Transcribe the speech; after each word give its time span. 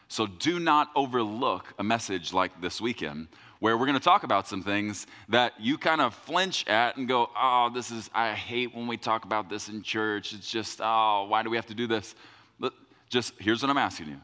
So 0.09 0.27
do 0.27 0.59
not 0.59 0.89
overlook 0.97 1.75
a 1.79 1.83
message 1.83 2.33
like 2.33 2.63
this 2.63 2.81
weekend 2.81 3.29
where 3.63 3.79
we're 3.79 3.87
going 3.87 3.97
to 3.97 4.03
talk 4.03 4.25
about 4.25 4.49
some 4.49 4.61
things 4.61 5.07
that 5.29 5.53
you 5.61 5.79
kind 5.79 6.01
of 6.01 6.13
flinch 6.13 6.67
at 6.67 6.97
and 6.97 7.07
go, 7.07 7.31
oh, 7.41 7.71
this 7.73 7.93
is, 7.93 8.11
I 8.13 8.33
hate 8.33 8.75
when 8.75 8.89
we 8.89 8.97
talk 8.97 9.25
about 9.25 9.49
this 9.49 9.69
in 9.69 9.83
church. 9.83 10.33
It's 10.33 10.51
just, 10.51 10.81
oh, 10.83 11.27
why 11.29 11.45
do 11.45 11.49
we 11.49 11.55
have 11.55 11.67
to 11.67 11.75
do 11.75 11.87
this? 11.87 12.17
But 12.59 12.73
just 13.09 13.35
here's 13.39 13.63
what 13.63 13.71
I'm 13.71 13.79
asking 13.79 14.09
you 14.09 14.21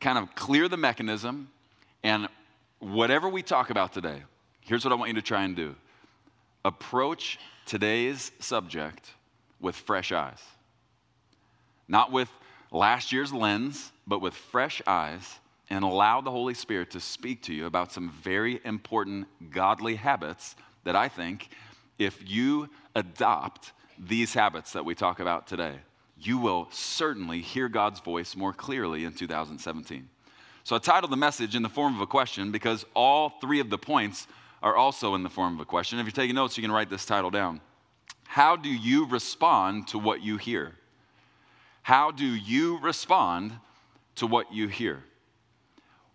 kind 0.00 0.16
of 0.16 0.34
clear 0.34 0.68
the 0.68 0.78
mechanism, 0.78 1.50
and 2.02 2.28
whatever 2.78 3.28
we 3.28 3.42
talk 3.42 3.68
about 3.68 3.92
today, 3.92 4.22
here's 4.62 4.86
what 4.86 4.92
I 4.92 4.94
want 4.94 5.10
you 5.10 5.16
to 5.16 5.22
try 5.22 5.44
and 5.44 5.54
do 5.54 5.76
approach 6.64 7.38
today's 7.66 8.32
subject 8.40 9.10
with 9.60 9.76
fresh 9.76 10.12
eyes. 10.12 10.42
Not 11.88 12.10
with 12.10 12.30
last 12.72 13.12
year's 13.12 13.34
lens, 13.34 13.92
but 14.06 14.22
with 14.22 14.32
fresh 14.32 14.80
eyes 14.86 15.40
and 15.68 15.84
allow 15.84 16.20
the 16.20 16.30
Holy 16.30 16.54
Spirit 16.54 16.90
to 16.92 17.00
speak 17.00 17.42
to 17.42 17.54
you 17.54 17.66
about 17.66 17.92
some 17.92 18.10
very 18.10 18.60
important 18.64 19.26
godly 19.50 19.96
habits 19.96 20.54
that 20.84 20.94
I 20.94 21.08
think 21.08 21.48
if 21.98 22.28
you 22.28 22.68
adopt 22.94 23.72
these 23.98 24.34
habits 24.34 24.72
that 24.72 24.84
we 24.84 24.94
talk 24.94 25.18
about 25.20 25.46
today, 25.46 25.76
you 26.18 26.38
will 26.38 26.68
certainly 26.70 27.40
hear 27.40 27.68
God's 27.68 28.00
voice 28.00 28.36
more 28.36 28.52
clearly 28.52 29.04
in 29.04 29.12
2017. 29.12 30.08
So 30.64 30.76
I 30.76 30.78
titled 30.78 31.12
the 31.12 31.16
message 31.16 31.54
in 31.54 31.62
the 31.62 31.68
form 31.68 31.94
of 31.94 32.00
a 32.00 32.06
question 32.06 32.50
because 32.50 32.84
all 32.94 33.30
three 33.40 33.60
of 33.60 33.70
the 33.70 33.78
points 33.78 34.26
are 34.62 34.76
also 34.76 35.14
in 35.14 35.22
the 35.22 35.30
form 35.30 35.54
of 35.54 35.60
a 35.60 35.64
question. 35.64 35.98
If 35.98 36.06
you're 36.06 36.12
taking 36.12 36.34
notes, 36.34 36.56
you 36.56 36.62
can 36.62 36.72
write 36.72 36.90
this 36.90 37.04
title 37.04 37.30
down. 37.30 37.60
How 38.24 38.56
do 38.56 38.68
you 38.68 39.06
respond 39.06 39.88
to 39.88 39.98
what 39.98 40.22
you 40.22 40.36
hear? 40.36 40.74
How 41.82 42.10
do 42.10 42.26
you 42.26 42.80
respond 42.80 43.52
to 44.16 44.26
what 44.26 44.52
you 44.52 44.66
hear? 44.66 45.04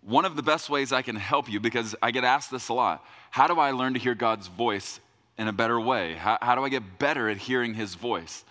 One 0.02 0.24
of 0.24 0.36
the 0.36 0.42
best 0.42 0.68
ways 0.68 0.92
I 0.92 1.02
can 1.02 1.16
help 1.16 1.50
you, 1.50 1.60
because 1.60 1.94
I 2.02 2.10
get 2.10 2.24
asked 2.24 2.50
this 2.50 2.68
a 2.68 2.74
lot 2.74 3.04
how 3.30 3.46
do 3.46 3.58
I 3.58 3.70
learn 3.70 3.94
to 3.94 4.00
hear 4.00 4.14
God's 4.14 4.48
voice 4.48 5.00
in 5.38 5.48
a 5.48 5.52
better 5.52 5.80
way? 5.80 6.14
How, 6.14 6.38
how 6.42 6.54
do 6.54 6.64
I 6.64 6.68
get 6.68 6.98
better 6.98 7.28
at 7.28 7.38
hearing 7.38 7.74
His 7.74 7.94
voice? 7.94 8.44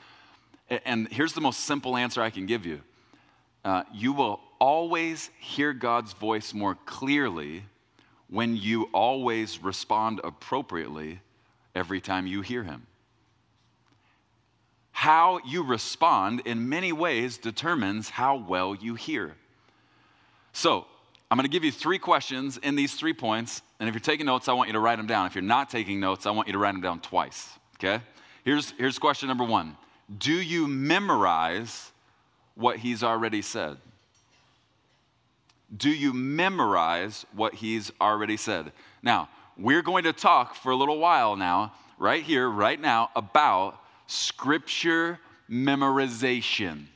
And 0.85 1.07
here's 1.09 1.33
the 1.33 1.41
most 1.41 1.61
simple 1.61 1.97
answer 1.97 2.21
I 2.21 2.29
can 2.29 2.45
give 2.45 2.65
you 2.65 2.81
uh, 3.63 3.83
you 3.93 4.13
will 4.13 4.39
always 4.59 5.29
hear 5.39 5.73
God's 5.73 6.13
voice 6.13 6.53
more 6.53 6.75
clearly 6.85 7.63
when 8.29 8.55
you 8.55 8.89
always 8.93 9.61
respond 9.61 10.21
appropriately 10.23 11.19
every 11.75 11.99
time 11.99 12.25
you 12.25 12.41
hear 12.41 12.63
Him. 12.63 12.87
How 14.93 15.39
you 15.45 15.63
respond 15.63 16.41
in 16.45 16.69
many 16.69 16.91
ways 16.91 17.37
determines 17.37 18.09
how 18.11 18.35
well 18.35 18.75
you 18.75 18.95
hear. 18.95 19.35
So, 20.53 20.85
I'm 21.31 21.37
going 21.37 21.45
to 21.45 21.49
give 21.49 21.63
you 21.63 21.71
three 21.71 21.97
questions 21.97 22.57
in 22.57 22.75
these 22.75 22.93
three 22.93 23.13
points. 23.13 23.61
And 23.79 23.87
if 23.87 23.95
you're 23.95 24.01
taking 24.01 24.25
notes, 24.25 24.49
I 24.49 24.53
want 24.53 24.67
you 24.67 24.73
to 24.73 24.81
write 24.81 24.97
them 24.97 25.07
down. 25.07 25.27
If 25.27 25.33
you're 25.33 25.41
not 25.41 25.69
taking 25.69 26.01
notes, 26.01 26.25
I 26.25 26.31
want 26.31 26.49
you 26.49 26.51
to 26.51 26.59
write 26.59 26.73
them 26.73 26.81
down 26.81 26.99
twice. 26.99 27.57
Okay? 27.77 28.03
Here's, 28.43 28.71
here's 28.71 28.99
question 28.99 29.29
number 29.29 29.45
one 29.45 29.77
Do 30.17 30.33
you 30.33 30.67
memorize 30.67 31.91
what 32.55 32.79
he's 32.79 33.01
already 33.01 33.41
said? 33.41 33.77
Do 35.75 35.89
you 35.89 36.11
memorize 36.11 37.25
what 37.33 37.55
he's 37.55 37.93
already 38.01 38.35
said? 38.35 38.73
Now, 39.01 39.29
we're 39.57 39.83
going 39.83 40.03
to 40.03 40.11
talk 40.11 40.53
for 40.53 40.73
a 40.73 40.75
little 40.75 40.97
while 40.97 41.37
now, 41.37 41.71
right 41.97 42.23
here, 42.23 42.49
right 42.49 42.79
now, 42.79 43.09
about 43.15 43.79
scripture 44.05 45.17
memorization. 45.49 46.87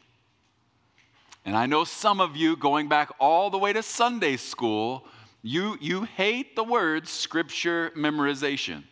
And 1.45 1.55
I 1.55 1.67
know 1.67 1.83
some 1.83 2.19
of 2.19 2.35
you, 2.35 2.55
going 2.55 2.87
back 2.87 3.11
all 3.19 3.51
the 3.51 3.57
way 3.57 3.71
to 3.71 3.83
Sunday 3.83 4.35
school, 4.35 5.05
you, 5.43 5.77
you 5.79 6.03
hate 6.03 6.55
the 6.55 6.63
words 6.63 7.11
scripture 7.11 7.91
memorization. 7.95 8.83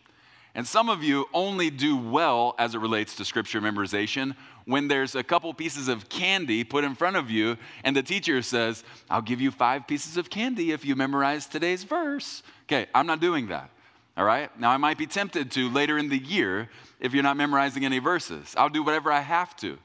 And 0.56 0.68
some 0.68 0.88
of 0.88 1.04
you 1.04 1.26
only 1.34 1.72
do 1.72 1.98
well 1.98 2.54
as 2.60 2.76
it 2.76 2.78
relates 2.78 3.16
to 3.16 3.26
scripture 3.26 3.60
memorization 3.60 4.36
when 4.66 4.88
there's 4.88 5.16
a 5.16 5.24
couple 5.24 5.52
pieces 5.56 5.88
of 5.88 6.10
candy 6.10 6.64
put 6.64 6.84
in 6.84 6.94
front 6.94 7.16
of 7.16 7.32
you 7.32 7.58
and 7.84 7.96
the 7.96 8.04
teacher 8.04 8.40
says, 8.44 8.84
I'll 9.10 9.24
give 9.24 9.42
you 9.42 9.50
five 9.50 9.88
pieces 9.88 10.16
of 10.16 10.30
candy 10.30 10.72
if 10.72 10.86
you 10.86 10.96
memorize 10.96 11.48
today's 11.48 11.84
verse. 11.84 12.44
Okay, 12.66 12.86
I'm 12.94 13.08
not 13.08 13.20
doing 13.20 13.48
that. 13.48 13.72
All 14.16 14.26
right? 14.26 14.58
Now, 14.60 14.70
I 14.70 14.78
might 14.78 15.00
be 15.00 15.08
tempted 15.08 15.50
to 15.52 15.70
later 15.72 15.98
in 15.98 16.10
the 16.10 16.20
year 16.20 16.70
if 17.00 17.16
you're 17.16 17.24
not 17.24 17.36
memorizing 17.36 17.84
any 17.84 17.98
verses. 17.98 18.54
I'll 18.56 18.70
do 18.70 18.84
whatever 18.84 19.12
I 19.12 19.22
have 19.22 19.56
to. 19.58 19.80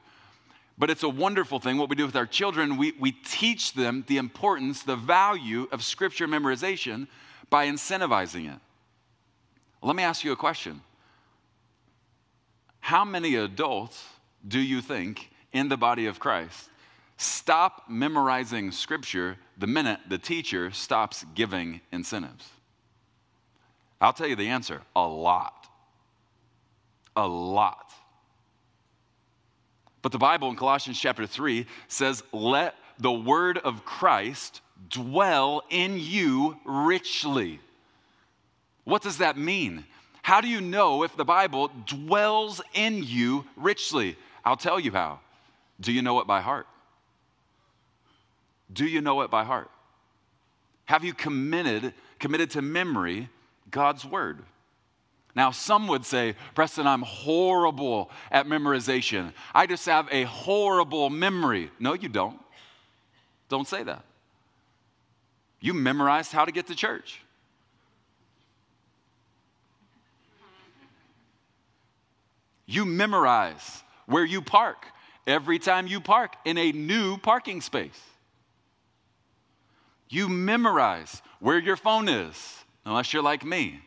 But 0.79 0.89
it's 0.89 1.03
a 1.03 1.09
wonderful 1.09 1.59
thing. 1.59 1.77
What 1.77 1.89
we 1.89 1.97
do 1.97 2.05
with 2.05 2.15
our 2.15 2.25
children, 2.25 2.77
we, 2.77 2.93
we 2.97 3.11
teach 3.11 3.73
them 3.73 4.05
the 4.07 4.17
importance, 4.17 4.81
the 4.81 4.95
value 4.95 5.67
of 5.73 5.83
scripture 5.83 6.25
memorization 6.25 7.07
by 7.49 7.67
incentivizing 7.67 8.51
it. 8.51 8.59
Let 9.81 9.97
me 9.97 10.03
ask 10.03 10.23
you 10.23 10.31
a 10.31 10.37
question 10.37 10.81
How 12.79 13.03
many 13.03 13.35
adults 13.35 14.05
do 14.47 14.59
you 14.59 14.81
think 14.81 15.29
in 15.51 15.67
the 15.67 15.77
body 15.77 16.05
of 16.05 16.19
Christ 16.19 16.69
stop 17.17 17.83
memorizing 17.89 18.71
scripture 18.71 19.37
the 19.57 19.67
minute 19.67 19.99
the 20.07 20.17
teacher 20.17 20.71
stops 20.71 21.25
giving 21.35 21.81
incentives? 21.91 22.47
I'll 23.99 24.13
tell 24.13 24.27
you 24.27 24.37
the 24.37 24.47
answer 24.47 24.81
a 24.95 25.05
lot. 25.05 25.67
A 27.17 27.27
lot. 27.27 27.91
But 30.01 30.11
the 30.11 30.17
Bible 30.17 30.49
in 30.49 30.55
Colossians 30.55 30.99
chapter 30.99 31.25
3 31.25 31.65
says, 31.87 32.23
Let 32.31 32.75
the 32.97 33.11
word 33.11 33.57
of 33.57 33.85
Christ 33.85 34.61
dwell 34.89 35.63
in 35.69 35.99
you 35.99 36.57
richly. 36.65 37.59
What 38.85 39.01
does 39.01 39.17
that 39.17 39.37
mean? 39.37 39.85
How 40.21 40.41
do 40.41 40.47
you 40.47 40.61
know 40.61 41.03
if 41.03 41.15
the 41.15 41.25
Bible 41.25 41.71
dwells 41.85 42.61
in 42.73 43.03
you 43.03 43.45
richly? 43.55 44.15
I'll 44.45 44.57
tell 44.57 44.79
you 44.79 44.91
how. 44.91 45.19
Do 45.79 45.91
you 45.91 46.01
know 46.01 46.19
it 46.19 46.27
by 46.27 46.41
heart? 46.41 46.67
Do 48.71 48.85
you 48.85 49.01
know 49.01 49.21
it 49.21 49.31
by 49.31 49.43
heart? 49.43 49.69
Have 50.85 51.03
you 51.03 51.13
committed, 51.13 51.93
committed 52.19 52.51
to 52.51 52.61
memory 52.61 53.29
God's 53.71 54.05
word? 54.05 54.43
Now, 55.39 55.51
some 55.51 55.87
would 55.87 56.05
say, 56.05 56.35
Preston, 56.53 56.85
I'm 56.85 57.01
horrible 57.01 58.11
at 58.29 58.45
memorization. 58.45 59.31
I 59.55 59.67
just 59.67 59.85
have 59.85 60.05
a 60.11 60.25
horrible 60.25 61.09
memory. 61.09 61.71
No, 61.79 61.93
you 61.93 62.09
don't. 62.09 62.37
Don't 63.47 63.65
say 63.65 63.83
that. 63.83 64.03
You 65.61 65.73
memorized 65.73 66.33
how 66.33 66.43
to 66.43 66.51
get 66.51 66.67
to 66.67 66.75
church. 66.75 67.21
You 72.65 72.83
memorize 72.83 73.83
where 74.07 74.25
you 74.25 74.41
park 74.41 74.87
every 75.25 75.57
time 75.57 75.87
you 75.87 76.01
park 76.01 76.35
in 76.43 76.57
a 76.57 76.73
new 76.73 77.17
parking 77.17 77.61
space. 77.61 78.01
You 80.09 80.27
memorize 80.27 81.21
where 81.39 81.59
your 81.59 81.77
phone 81.77 82.09
is, 82.09 82.65
unless 82.83 83.13
you're 83.13 83.23
like 83.23 83.45
me, 83.45 83.79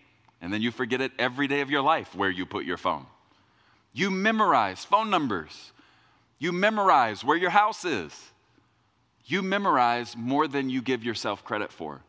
and 0.42 0.52
then 0.52 0.60
you 0.60 0.72
forget 0.72 1.00
it 1.00 1.12
every 1.18 1.46
day 1.46 1.60
of 1.60 1.70
your 1.70 1.80
life 1.80 2.14
where 2.14 2.28
you 2.28 2.44
put 2.44 2.64
your 2.64 2.76
phone. 2.76 3.06
You 3.94 4.10
memorize 4.10 4.84
phone 4.84 5.08
numbers. 5.08 5.72
You 6.38 6.50
memorize 6.50 7.24
where 7.24 7.36
your 7.36 7.50
house 7.50 7.84
is. 7.84 8.32
You 9.24 9.40
memorize 9.40 10.16
more 10.16 10.48
than 10.48 10.68
you 10.68 10.82
give 10.82 11.04
yourself 11.04 11.44
credit 11.44 11.72
for. 11.72 12.02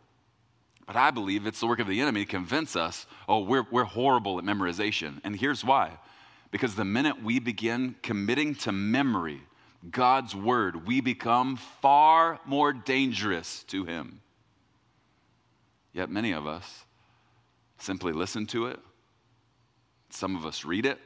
But 0.88 0.96
I 0.96 1.12
believe 1.12 1.46
it's 1.46 1.60
the 1.60 1.68
work 1.68 1.80
of 1.80 1.88
the 1.88 2.02
enemy 2.02 2.26
to 2.26 2.30
convince 2.30 2.76
us, 2.76 3.06
oh, 3.30 3.40
we're, 3.40 3.66
we're 3.70 3.84
horrible 3.84 4.40
at 4.40 4.44
memorization. 4.44 5.22
And 5.24 5.40
here's 5.40 5.64
why 5.64 6.00
because 6.50 6.76
the 6.76 6.86
minute 6.86 7.24
we 7.24 7.40
begin 7.40 7.96
committing 8.04 8.54
to 8.54 8.72
memory 8.72 9.42
God's 9.90 10.36
word, 10.36 10.88
we 10.88 11.02
become 11.02 11.56
far 11.56 12.40
more 12.46 12.72
dangerous 12.72 13.64
to 13.66 13.86
Him. 13.86 14.22
Yet 15.94 16.10
many 16.10 16.32
of 16.32 16.48
us 16.48 16.86
simply 17.84 18.14
listen 18.14 18.46
to 18.48 18.68
it, 18.68 18.80
some 20.10 20.36
of 20.36 20.46
us 20.46 20.64
read 20.64 20.86
it, 20.86 21.00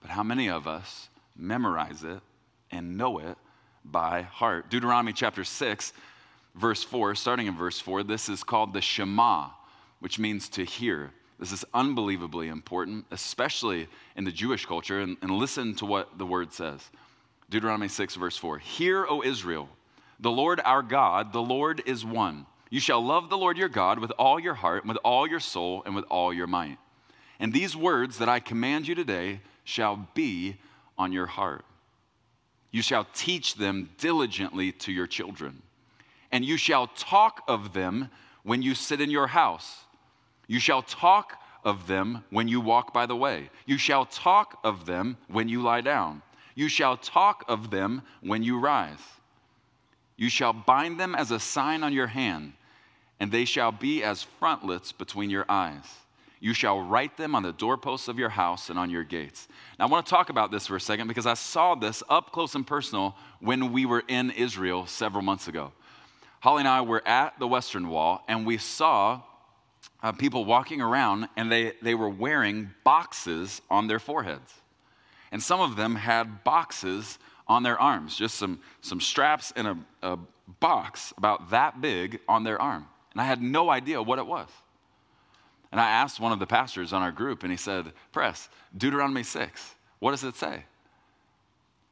but 0.00 0.10
how 0.10 0.22
many 0.22 0.50
of 0.50 0.66
us 0.66 1.08
memorize 1.36 2.04
it 2.04 2.20
and 2.70 2.96
know 2.96 3.18
it 3.18 3.38
by 3.84 4.22
heart? 4.22 4.70
Deuteronomy 4.70 5.12
chapter 5.12 5.44
6, 5.44 5.92
verse 6.54 6.82
4, 6.82 7.14
starting 7.14 7.46
in 7.46 7.56
verse 7.56 7.78
4, 7.80 8.02
this 8.02 8.28
is 8.28 8.42
called 8.42 8.72
the 8.72 8.80
Shema, 8.80 9.48
which 10.00 10.18
means 10.18 10.48
to 10.50 10.64
hear. 10.64 11.12
This 11.38 11.52
is 11.52 11.64
unbelievably 11.72 12.48
important, 12.48 13.06
especially 13.10 13.88
in 14.16 14.24
the 14.24 14.32
Jewish 14.32 14.66
culture. 14.66 15.00
And, 15.00 15.16
and, 15.22 15.30
listen 15.30 15.74
to 15.76 15.86
what 15.86 16.18
the 16.18 16.26
word 16.26 16.52
says 16.52 16.90
Deuteronomy 17.50 17.88
6, 17.88 18.14
verse 18.16 18.36
4. 18.36 18.58
Hear, 18.58 19.06
O 19.08 19.22
Israel, 19.22 19.68
the 20.20 20.30
Lord 20.30 20.60
our 20.64 20.82
God, 20.82 21.32
the 21.32 21.42
Lord 21.42 21.82
is 21.86 22.04
one. 22.04 22.46
You 22.74 22.80
shall 22.80 23.04
love 23.04 23.30
the 23.30 23.38
Lord 23.38 23.56
your 23.56 23.68
God 23.68 24.00
with 24.00 24.10
all 24.18 24.40
your 24.40 24.54
heart, 24.54 24.84
with 24.84 24.96
all 25.04 25.28
your 25.28 25.38
soul, 25.38 25.84
and 25.86 25.94
with 25.94 26.04
all 26.10 26.32
your 26.34 26.48
might. 26.48 26.78
And 27.38 27.52
these 27.52 27.76
words 27.76 28.18
that 28.18 28.28
I 28.28 28.40
command 28.40 28.88
you 28.88 28.96
today 28.96 29.40
shall 29.62 30.08
be 30.14 30.56
on 30.98 31.12
your 31.12 31.26
heart. 31.26 31.64
You 32.72 32.82
shall 32.82 33.06
teach 33.14 33.54
them 33.54 33.90
diligently 33.98 34.72
to 34.72 34.90
your 34.90 35.06
children, 35.06 35.62
and 36.32 36.44
you 36.44 36.56
shall 36.56 36.88
talk 36.88 37.44
of 37.46 37.74
them 37.74 38.10
when 38.42 38.60
you 38.60 38.74
sit 38.74 39.00
in 39.00 39.10
your 39.10 39.28
house 39.28 39.84
you 40.46 40.60
shall 40.60 40.82
talk 40.82 41.40
of 41.64 41.86
them 41.86 42.24
when 42.30 42.48
you 42.48 42.60
walk 42.60 42.92
by 42.92 43.06
the 43.06 43.16
way. 43.16 43.50
You 43.66 43.78
shall 43.78 44.04
talk 44.04 44.58
of 44.62 44.86
them 44.86 45.16
when 45.28 45.48
you 45.48 45.62
lie 45.62 45.80
down. 45.80 46.22
You 46.54 46.68
shall 46.68 46.96
talk 46.96 47.44
of 47.48 47.70
them 47.70 48.02
when 48.20 48.42
you 48.42 48.58
rise. 48.58 48.98
You 50.16 50.28
shall 50.28 50.52
bind 50.52 51.00
them 51.00 51.14
as 51.14 51.30
a 51.30 51.40
sign 51.40 51.82
on 51.82 51.92
your 51.92 52.06
hand, 52.08 52.52
and 53.20 53.30
they 53.30 53.44
shall 53.44 53.72
be 53.72 54.02
as 54.02 54.22
frontlets 54.22 54.92
between 54.92 55.30
your 55.30 55.46
eyes. 55.48 55.84
You 56.40 56.52
shall 56.52 56.80
write 56.80 57.16
them 57.16 57.34
on 57.34 57.42
the 57.42 57.52
doorposts 57.52 58.06
of 58.06 58.18
your 58.18 58.28
house 58.28 58.68
and 58.68 58.78
on 58.78 58.90
your 58.90 59.04
gates. 59.04 59.48
Now, 59.78 59.86
I 59.86 59.88
want 59.88 60.04
to 60.04 60.10
talk 60.10 60.28
about 60.28 60.50
this 60.50 60.66
for 60.66 60.76
a 60.76 60.80
second 60.80 61.08
because 61.08 61.26
I 61.26 61.34
saw 61.34 61.74
this 61.74 62.02
up 62.10 62.32
close 62.32 62.54
and 62.54 62.66
personal 62.66 63.16
when 63.40 63.72
we 63.72 63.86
were 63.86 64.02
in 64.08 64.30
Israel 64.30 64.86
several 64.86 65.22
months 65.22 65.48
ago. 65.48 65.72
Holly 66.40 66.60
and 66.60 66.68
I 66.68 66.82
were 66.82 67.06
at 67.08 67.38
the 67.38 67.48
Western 67.48 67.88
Wall, 67.88 68.22
and 68.28 68.46
we 68.46 68.58
saw 68.58 69.22
uh, 70.02 70.12
people 70.12 70.44
walking 70.44 70.82
around 70.82 71.28
and 71.36 71.50
they, 71.50 71.72
they 71.80 71.94
were 71.94 72.10
wearing 72.10 72.70
boxes 72.84 73.62
on 73.70 73.86
their 73.86 73.98
foreheads. 73.98 74.52
And 75.32 75.42
some 75.42 75.60
of 75.60 75.76
them 75.76 75.96
had 75.96 76.44
boxes 76.44 77.18
on 77.48 77.62
their 77.62 77.80
arms, 77.80 78.16
just 78.16 78.34
some, 78.34 78.60
some 78.82 79.00
straps 79.00 79.52
and 79.56 79.66
a, 79.66 79.78
a 80.02 80.18
box 80.60 81.14
about 81.16 81.50
that 81.50 81.80
big 81.80 82.20
on 82.28 82.44
their 82.44 82.60
arm. 82.60 82.86
And 83.14 83.22
I 83.22 83.24
had 83.24 83.40
no 83.40 83.70
idea 83.70 84.02
what 84.02 84.18
it 84.18 84.26
was. 84.26 84.48
And 85.72 85.80
I 85.80 85.88
asked 85.88 86.20
one 86.20 86.32
of 86.32 86.38
the 86.38 86.46
pastors 86.46 86.92
on 86.92 87.02
our 87.02 87.12
group, 87.12 87.42
and 87.42 87.50
he 87.50 87.56
said, 87.56 87.92
Press, 88.12 88.48
Deuteronomy 88.76 89.22
6, 89.22 89.74
what 89.98 90.10
does 90.10 90.24
it 90.24 90.36
say? 90.36 90.64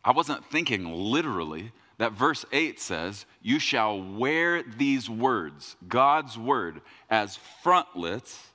I 0.04 0.12
wasn't 0.12 0.44
thinking 0.44 0.92
literally, 0.92 1.72
that 1.98 2.12
verse 2.12 2.44
8 2.52 2.80
says, 2.80 3.26
You 3.40 3.58
shall 3.58 4.00
wear 4.00 4.62
these 4.62 5.08
words, 5.08 5.76
God's 5.88 6.36
word, 6.36 6.80
as 7.08 7.38
frontlets 7.62 8.48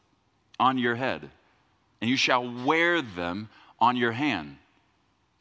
on 0.60 0.78
your 0.78 0.96
head, 0.96 1.30
and 2.02 2.10
you 2.10 2.18
shall 2.18 2.50
wear 2.66 3.02
them 3.02 3.50
on 3.80 3.96
your 3.96 4.12
hand. 4.12 4.58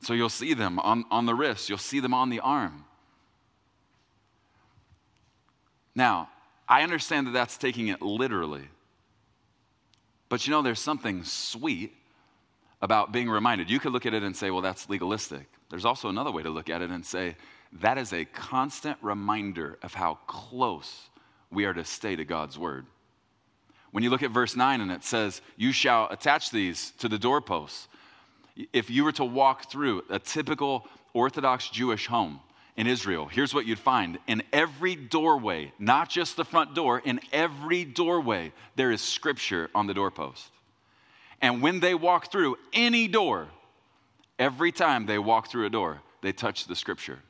So 0.01 0.15
you'll 0.15 0.29
see 0.29 0.55
them 0.55 0.79
on, 0.79 1.05
on 1.11 1.27
the 1.27 1.35
wrist, 1.35 1.69
you'll 1.69 1.79
see 1.79 2.01
them 2.01 2.15
on 2.15 2.29
the 2.29 2.41
arm. 2.41 2.85
Now, 5.95 6.29
I 6.69 6.83
understand 6.83 7.27
that 7.27 7.33
that's 7.33 7.57
taking 7.57 7.89
it 7.89 8.03
literally. 8.03 8.69
But 10.29 10.47
you 10.47 10.51
know, 10.51 10.63
there's 10.63 10.81
something 10.81 11.23
sweet 11.25 11.95
about 12.83 13.13
being 13.13 13.31
reminded. 13.31 13.71
You 13.71 13.79
could 13.79 13.93
look 13.93 14.07
at 14.07 14.15
it 14.15 14.23
and 14.23 14.37
say, 14.37 14.51
well, 14.51 14.63
that's 14.63 14.89
legalistic. 14.89 15.47
There's 15.71 15.85
also 15.85 16.09
another 16.09 16.31
way 16.31 16.43
to 16.43 16.51
look 16.51 16.69
at 16.69 16.83
it 16.83 16.91
and 16.91 17.05
say, 17.05 17.37
that 17.81 17.99
is 17.99 18.13
a 18.13 18.25
constant 18.25 18.99
reminder 19.03 19.79
of 19.83 19.95
how 19.95 20.19
close 20.27 21.09
we 21.51 21.65
are 21.65 21.75
to 21.75 21.85
stay 21.85 22.17
to 22.17 22.25
God's 22.25 22.59
word. 22.59 22.87
When 23.93 24.03
you 24.03 24.11
look 24.11 24.23
at 24.23 24.31
verse 24.31 24.57
9 24.57 24.81
and 24.81 24.91
it 24.91 25.05
says, 25.05 25.41
You 25.57 25.73
shall 25.73 26.09
attach 26.11 26.51
these 26.51 26.93
to 26.99 27.09
the 27.09 27.19
doorposts. 27.19 27.89
If 28.73 28.91
you 28.91 29.05
were 29.05 29.13
to 29.13 29.25
walk 29.25 29.71
through 29.71 30.05
a 30.11 30.19
typical 30.19 30.87
Orthodox 31.13 31.69
Jewish 31.71 32.07
home 32.07 32.41
in 32.77 32.87
Israel, 32.87 33.27
here's 33.27 33.55
what 33.55 33.67
you'd 33.67 33.79
find. 33.79 34.19
In 34.27 34.43
every 34.53 34.95
doorway, 34.95 35.73
not 35.79 36.11
just 36.11 36.37
the 36.37 36.45
front 36.45 36.75
door, 36.75 36.99
in 36.99 37.21
every 37.33 37.85
doorway, 37.85 38.53
there 38.77 38.93
is 38.93 39.01
scripture 39.01 39.71
on 39.75 39.87
the 39.87 39.95
doorpost. 39.95 40.51
And 41.41 41.63
when 41.63 41.81
they 41.81 41.95
walk 41.95 42.31
through 42.31 42.57
any 42.73 43.09
door, 43.09 43.49
every 44.39 44.73
time 44.73 45.07
they 45.07 45.19
walk 45.19 45.49
through 45.49 45.67
a 45.67 45.71
door, 45.71 46.03
they 46.23 46.33
touch 46.33 46.67
the 46.67 46.77
scripture. 46.77 47.21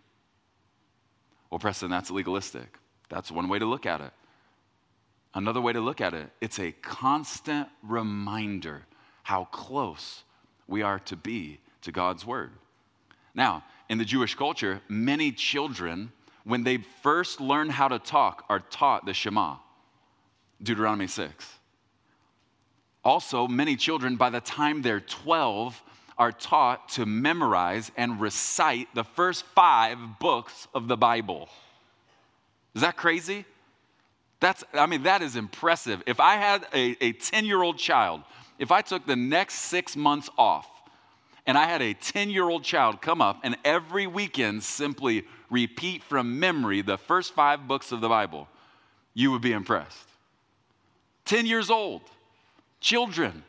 Well, 1.50 1.60
Preston, 1.60 1.90
that's 1.90 2.10
legalistic. 2.10 2.78
That's 3.08 3.30
one 3.30 3.48
way 3.48 3.60
to 3.60 3.66
look 3.66 3.86
at 3.86 4.00
it. 4.00 4.12
Another 5.32 5.60
way 5.60 5.72
to 5.72 5.80
look 5.80 6.00
at 6.00 6.14
it, 6.14 6.30
it's 6.40 6.58
a 6.58 6.72
constant 6.72 7.68
reminder 7.82 8.86
how 9.22 9.44
close 9.44 10.24
we 10.66 10.82
are 10.82 10.98
to 11.00 11.14
be 11.14 11.60
to 11.82 11.92
God's 11.92 12.24
word. 12.24 12.52
Now, 13.34 13.62
in 13.88 13.98
the 13.98 14.04
Jewish 14.04 14.34
culture, 14.34 14.80
many 14.88 15.32
children, 15.32 16.12
when 16.44 16.64
they 16.64 16.78
first 16.78 17.40
learn 17.40 17.70
how 17.70 17.88
to 17.88 17.98
talk, 17.98 18.44
are 18.48 18.60
taught 18.60 19.06
the 19.06 19.14
Shema, 19.14 19.56
Deuteronomy 20.62 21.06
6. 21.06 21.58
Also, 23.04 23.46
many 23.46 23.76
children, 23.76 24.16
by 24.16 24.30
the 24.30 24.40
time 24.40 24.82
they're 24.82 25.00
12, 25.00 25.82
are 26.18 26.32
taught 26.32 26.88
to 26.88 27.06
memorize 27.06 27.92
and 27.96 28.20
recite 28.20 28.92
the 28.94 29.04
first 29.04 29.44
five 29.44 29.98
books 30.18 30.66
of 30.74 30.88
the 30.88 30.96
Bible. 30.96 31.48
Is 32.74 32.82
that 32.82 32.96
crazy? 32.96 33.44
That's, 34.40 34.64
I 34.72 34.86
mean, 34.86 35.04
that 35.04 35.22
is 35.22 35.36
impressive. 35.36 36.02
If 36.06 36.20
I 36.20 36.34
had 36.36 36.66
a 36.72 37.12
10 37.12 37.44
year 37.44 37.62
old 37.62 37.78
child, 37.78 38.22
if 38.58 38.70
I 38.70 38.82
took 38.82 39.06
the 39.06 39.16
next 39.16 39.54
six 39.54 39.96
months 39.96 40.28
off 40.36 40.66
and 41.46 41.56
I 41.56 41.64
had 41.64 41.82
a 41.82 41.94
10 41.94 42.30
year 42.30 42.48
old 42.48 42.64
child 42.64 43.00
come 43.00 43.20
up 43.20 43.40
and 43.42 43.56
every 43.64 44.06
weekend 44.06 44.62
simply 44.62 45.24
repeat 45.50 46.02
from 46.02 46.40
memory 46.40 46.82
the 46.82 46.98
first 46.98 47.34
five 47.34 47.68
books 47.68 47.92
of 47.92 48.00
the 48.00 48.08
Bible, 48.08 48.48
you 49.14 49.30
would 49.30 49.42
be 49.42 49.52
impressed. 49.52 50.08
10 51.24 51.46
years 51.46 51.70
old, 51.70 52.02
children 52.80 53.42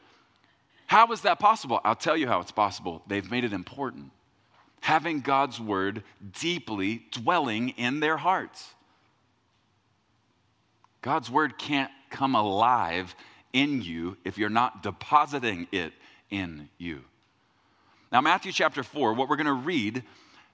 how 0.87 1.11
is 1.11 1.21
that 1.21 1.37
possible? 1.39 1.81
I'll 1.83 1.95
tell 1.95 2.17
you 2.17 2.27
how 2.27 2.39
it's 2.39 2.51
possible. 2.51 3.03
They've 3.07 3.29
made 3.29 3.43
it 3.43 3.53
important. 3.53 4.11
Having 4.79 5.19
God's 5.19 5.59
word 5.59 6.01
deeply 6.39 7.03
dwelling 7.11 7.69
in 7.69 7.99
their 7.99 8.17
hearts. 8.17 8.73
God's 11.01 11.29
word 11.29 11.57
can't 11.57 11.91
come 12.09 12.35
alive 12.35 13.15
in 13.51 13.81
you 13.81 14.17
if 14.23 14.37
you're 14.37 14.49
not 14.49 14.81
depositing 14.81 15.67
it 15.73 15.91
in 16.29 16.69
you. 16.77 17.01
Now, 18.11 18.21
Matthew 18.21 18.53
chapter 18.53 18.83
4, 18.83 19.13
what 19.13 19.27
we're 19.27 19.35
going 19.35 19.47
to 19.47 19.53
read, 19.53 20.03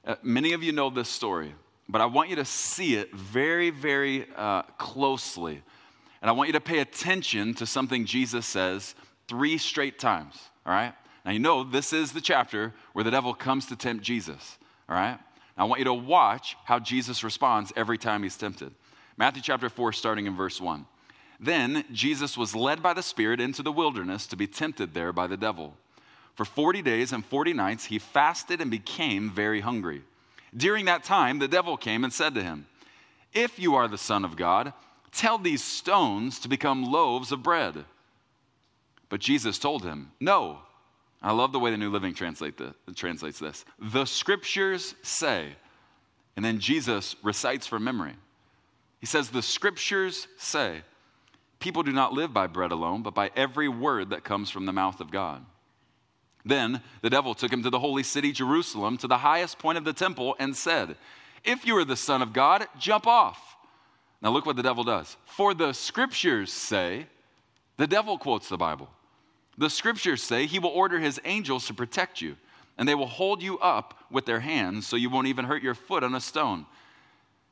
uh, 0.05 0.15
many 0.23 0.53
of 0.53 0.63
you 0.63 0.71
know 0.71 0.89
this 0.89 1.07
story, 1.07 1.53
but 1.87 2.01
I 2.01 2.05
want 2.05 2.29
you 2.29 2.35
to 2.37 2.45
see 2.45 2.95
it 2.95 3.13
very, 3.13 3.69
very 3.69 4.25
uh, 4.35 4.63
closely. 4.77 5.61
And 6.21 6.29
I 6.29 6.31
want 6.31 6.47
you 6.47 6.53
to 6.53 6.61
pay 6.61 6.79
attention 6.79 7.53
to 7.55 7.65
something 7.65 8.05
Jesus 8.05 8.45
says 8.45 8.95
three 9.27 9.57
straight 9.59 9.99
times, 9.99 10.35
all 10.65 10.73
right? 10.73 10.93
Now, 11.25 11.31
you 11.31 11.39
know, 11.39 11.63
this 11.63 11.93
is 11.93 12.11
the 12.11 12.21
chapter 12.21 12.73
where 12.93 13.03
the 13.03 13.11
devil 13.11 13.33
comes 13.35 13.67
to 13.67 13.75
tempt 13.75 14.03
Jesus, 14.03 14.57
all 14.89 14.95
right? 14.95 15.19
Now, 15.55 15.65
I 15.65 15.67
want 15.67 15.79
you 15.79 15.85
to 15.85 15.93
watch 15.93 16.57
how 16.65 16.79
Jesus 16.79 17.23
responds 17.23 17.71
every 17.75 17.99
time 17.99 18.23
he's 18.23 18.37
tempted. 18.37 18.73
Matthew 19.15 19.43
chapter 19.43 19.69
4, 19.69 19.93
starting 19.93 20.25
in 20.25 20.35
verse 20.35 20.59
1. 20.59 20.87
Then 21.39 21.85
Jesus 21.91 22.35
was 22.35 22.55
led 22.55 22.81
by 22.81 22.93
the 22.93 23.03
Spirit 23.03 23.39
into 23.39 23.61
the 23.61 23.71
wilderness 23.71 24.25
to 24.27 24.35
be 24.35 24.47
tempted 24.47 24.93
there 24.93 25.13
by 25.13 25.27
the 25.27 25.37
devil. 25.37 25.77
For 26.35 26.45
40 26.45 26.81
days 26.81 27.11
and 27.11 27.25
40 27.25 27.53
nights 27.53 27.85
he 27.85 27.99
fasted 27.99 28.59
and 28.59 28.71
became 28.71 29.29
very 29.29 29.61
hungry. 29.61 30.01
During 30.55 30.85
that 30.85 31.03
time, 31.03 31.39
the 31.39 31.47
devil 31.47 31.77
came 31.77 32.03
and 32.03 32.13
said 32.13 32.35
to 32.35 32.43
him, 32.43 32.67
If 33.33 33.59
you 33.59 33.75
are 33.75 33.87
the 33.87 33.97
Son 33.97 34.23
of 34.25 34.35
God, 34.35 34.73
tell 35.11 35.37
these 35.37 35.63
stones 35.63 36.39
to 36.39 36.47
become 36.47 36.91
loaves 36.91 37.31
of 37.31 37.43
bread. 37.43 37.85
But 39.09 39.19
Jesus 39.19 39.59
told 39.59 39.83
him, 39.83 40.11
No. 40.19 40.59
I 41.21 41.31
love 41.31 41.53
the 41.53 41.59
way 41.59 41.71
the 41.71 41.77
New 41.77 41.89
Living 41.89 42.13
translate 42.13 42.57
the, 42.57 42.75
translates 42.95 43.39
this. 43.39 43.63
The 43.79 44.03
scriptures 44.05 44.93
say, 45.03 45.55
and 46.35 46.43
then 46.43 46.59
Jesus 46.59 47.15
recites 47.23 47.65
from 47.65 47.83
memory. 47.83 48.15
He 48.99 49.05
says, 49.05 49.29
The 49.29 49.41
scriptures 49.41 50.27
say, 50.37 50.81
people 51.59 51.83
do 51.83 51.93
not 51.93 52.11
live 52.11 52.33
by 52.33 52.47
bread 52.47 52.73
alone, 52.73 53.03
but 53.03 53.15
by 53.15 53.31
every 53.37 53.69
word 53.69 54.09
that 54.09 54.25
comes 54.25 54.49
from 54.49 54.65
the 54.65 54.73
mouth 54.73 54.99
of 54.99 55.11
God. 55.11 55.45
Then 56.45 56.81
the 57.01 57.09
devil 57.09 57.33
took 57.33 57.51
him 57.51 57.63
to 57.63 57.69
the 57.69 57.79
holy 57.79 58.03
city, 58.03 58.31
Jerusalem, 58.31 58.97
to 58.97 59.07
the 59.07 59.19
highest 59.19 59.59
point 59.59 59.77
of 59.77 59.85
the 59.85 59.93
temple, 59.93 60.35
and 60.39 60.55
said, 60.55 60.97
If 61.43 61.65
you 61.65 61.77
are 61.77 61.85
the 61.85 61.95
Son 61.95 62.21
of 62.21 62.33
God, 62.33 62.67
jump 62.77 63.07
off. 63.07 63.57
Now 64.21 64.31
look 64.31 64.45
what 64.45 64.55
the 64.55 64.63
devil 64.63 64.83
does. 64.83 65.17
For 65.25 65.53
the 65.53 65.73
scriptures 65.73 66.51
say, 66.51 67.07
the 67.77 67.87
devil 67.87 68.17
quotes 68.17 68.49
the 68.49 68.57
Bible. 68.57 68.89
The 69.57 69.69
scriptures 69.69 70.23
say 70.23 70.45
he 70.45 70.59
will 70.59 70.69
order 70.69 70.99
his 70.99 71.19
angels 71.25 71.67
to 71.67 71.73
protect 71.73 72.21
you, 72.21 72.37
and 72.77 72.87
they 72.87 72.95
will 72.95 73.07
hold 73.07 73.41
you 73.41 73.59
up 73.59 74.05
with 74.09 74.25
their 74.25 74.39
hands 74.39 74.87
so 74.87 74.95
you 74.95 75.09
won't 75.09 75.27
even 75.27 75.45
hurt 75.45 75.63
your 75.63 75.75
foot 75.75 76.03
on 76.03 76.15
a 76.15 76.21
stone. 76.21 76.65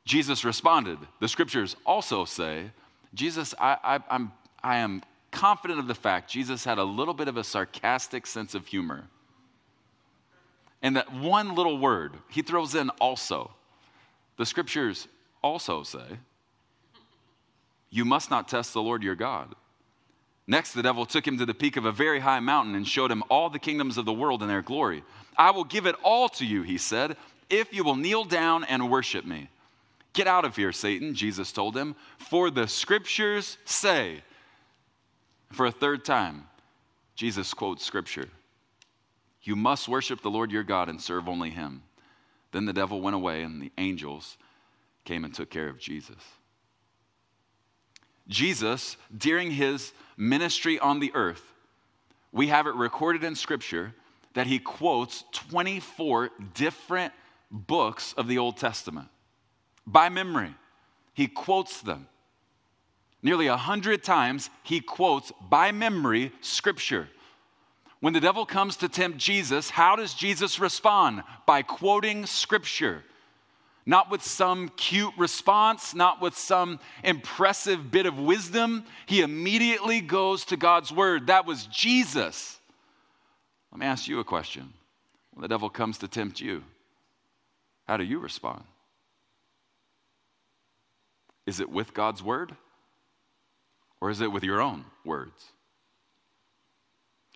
Jesus 0.04 0.44
responded, 0.44 0.98
The 1.20 1.28
scriptures 1.28 1.76
also 1.86 2.24
say, 2.24 2.70
Jesus, 3.14 3.54
I, 3.58 3.76
I, 3.84 4.00
I'm, 4.10 4.32
I 4.62 4.78
am 4.78 5.02
confident 5.32 5.80
of 5.80 5.88
the 5.88 5.94
fact 5.94 6.30
Jesus 6.30 6.64
had 6.64 6.78
a 6.78 6.84
little 6.84 7.14
bit 7.14 7.26
of 7.26 7.36
a 7.36 7.42
sarcastic 7.42 8.26
sense 8.26 8.54
of 8.54 8.68
humor. 8.68 9.08
And 10.80 10.96
that 10.96 11.12
one 11.12 11.54
little 11.54 11.78
word, 11.78 12.16
he 12.28 12.42
throws 12.42 12.74
in 12.74 12.90
also. 13.00 13.52
The 14.36 14.46
scriptures 14.46 15.08
also 15.42 15.82
say, 15.82 16.18
You 17.90 18.04
must 18.04 18.30
not 18.30 18.48
test 18.48 18.72
the 18.72 18.82
Lord 18.82 19.02
your 19.02 19.14
God. 19.14 19.54
Next, 20.46 20.72
the 20.72 20.82
devil 20.82 21.06
took 21.06 21.26
him 21.26 21.38
to 21.38 21.46
the 21.46 21.54
peak 21.54 21.76
of 21.76 21.84
a 21.84 21.92
very 21.92 22.20
high 22.20 22.40
mountain 22.40 22.74
and 22.74 22.86
showed 22.86 23.12
him 23.12 23.22
all 23.28 23.48
the 23.48 23.58
kingdoms 23.58 23.96
of 23.96 24.04
the 24.04 24.12
world 24.12 24.42
and 24.42 24.50
their 24.50 24.62
glory. 24.62 25.04
I 25.36 25.50
will 25.50 25.64
give 25.64 25.86
it 25.86 25.94
all 26.02 26.28
to 26.30 26.44
you, 26.44 26.62
he 26.62 26.78
said, 26.78 27.16
if 27.48 27.72
you 27.72 27.84
will 27.84 27.96
kneel 27.96 28.24
down 28.24 28.64
and 28.64 28.90
worship 28.90 29.24
me. 29.24 29.48
Get 30.14 30.26
out 30.26 30.44
of 30.44 30.56
here, 30.56 30.72
Satan, 30.72 31.14
Jesus 31.14 31.52
told 31.52 31.76
him, 31.76 31.94
for 32.18 32.50
the 32.50 32.66
scriptures 32.66 33.56
say, 33.64 34.22
for 35.54 35.66
a 35.66 35.72
third 35.72 36.04
time, 36.04 36.46
Jesus 37.14 37.54
quotes 37.54 37.84
scripture 37.84 38.28
You 39.42 39.56
must 39.56 39.88
worship 39.88 40.22
the 40.22 40.30
Lord 40.30 40.50
your 40.50 40.62
God 40.62 40.88
and 40.88 41.00
serve 41.00 41.28
only 41.28 41.50
him. 41.50 41.82
Then 42.52 42.66
the 42.66 42.72
devil 42.72 43.00
went 43.00 43.16
away, 43.16 43.42
and 43.42 43.62
the 43.62 43.72
angels 43.78 44.36
came 45.04 45.24
and 45.24 45.34
took 45.34 45.50
care 45.50 45.68
of 45.68 45.78
Jesus. 45.78 46.22
Jesus, 48.28 48.96
during 49.16 49.52
his 49.52 49.92
ministry 50.16 50.78
on 50.78 51.00
the 51.00 51.12
earth, 51.14 51.52
we 52.30 52.48
have 52.48 52.66
it 52.66 52.74
recorded 52.74 53.24
in 53.24 53.34
scripture 53.34 53.94
that 54.34 54.46
he 54.46 54.58
quotes 54.58 55.24
24 55.32 56.30
different 56.54 57.12
books 57.50 58.14
of 58.14 58.28
the 58.28 58.38
Old 58.38 58.56
Testament 58.56 59.08
by 59.86 60.08
memory. 60.08 60.54
He 61.14 61.26
quotes 61.26 61.80
them. 61.80 62.08
Nearly 63.22 63.46
a 63.46 63.56
hundred 63.56 64.02
times, 64.02 64.50
he 64.62 64.80
quotes 64.80 65.32
by 65.48 65.70
memory 65.70 66.32
scripture. 66.40 67.08
When 68.00 68.12
the 68.12 68.20
devil 68.20 68.44
comes 68.44 68.76
to 68.78 68.88
tempt 68.88 69.18
Jesus, 69.18 69.70
how 69.70 69.94
does 69.94 70.12
Jesus 70.12 70.58
respond? 70.58 71.22
By 71.46 71.62
quoting 71.62 72.26
scripture. 72.26 73.04
Not 73.86 74.10
with 74.10 74.24
some 74.24 74.70
cute 74.70 75.14
response, 75.16 75.94
not 75.94 76.20
with 76.20 76.36
some 76.36 76.80
impressive 77.04 77.92
bit 77.92 78.06
of 78.06 78.18
wisdom. 78.18 78.84
He 79.06 79.22
immediately 79.22 80.00
goes 80.00 80.44
to 80.46 80.56
God's 80.56 80.90
word. 80.90 81.28
That 81.28 81.46
was 81.46 81.66
Jesus. 81.66 82.58
Let 83.70 83.78
me 83.78 83.86
ask 83.86 84.08
you 84.08 84.18
a 84.18 84.24
question. 84.24 84.72
When 85.32 85.42
the 85.42 85.48
devil 85.48 85.70
comes 85.70 85.98
to 85.98 86.08
tempt 86.08 86.40
you, 86.40 86.64
how 87.86 87.96
do 87.96 88.04
you 88.04 88.18
respond? 88.18 88.64
Is 91.46 91.60
it 91.60 91.70
with 91.70 91.94
God's 91.94 92.22
word? 92.22 92.56
Or 94.02 94.10
is 94.10 94.20
it 94.20 94.32
with 94.32 94.42
your 94.42 94.60
own 94.60 94.84
words? 95.04 95.52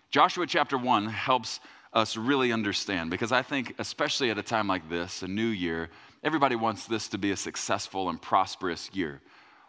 Joshua 0.09 0.45
chapter 0.45 0.77
1 0.77 1.05
helps 1.07 1.61
us 1.93 2.17
really 2.17 2.51
understand 2.51 3.09
because 3.09 3.31
I 3.31 3.41
think, 3.41 3.73
especially 3.79 4.31
at 4.31 4.37
a 4.37 4.43
time 4.43 4.67
like 4.67 4.89
this, 4.89 5.21
a 5.21 5.29
new 5.29 5.47
year, 5.47 5.89
everybody 6.25 6.57
wants 6.57 6.85
this 6.85 7.07
to 7.07 7.17
be 7.17 7.31
a 7.31 7.37
successful 7.37 8.09
and 8.09 8.21
prosperous 8.21 8.89
year. 8.91 9.21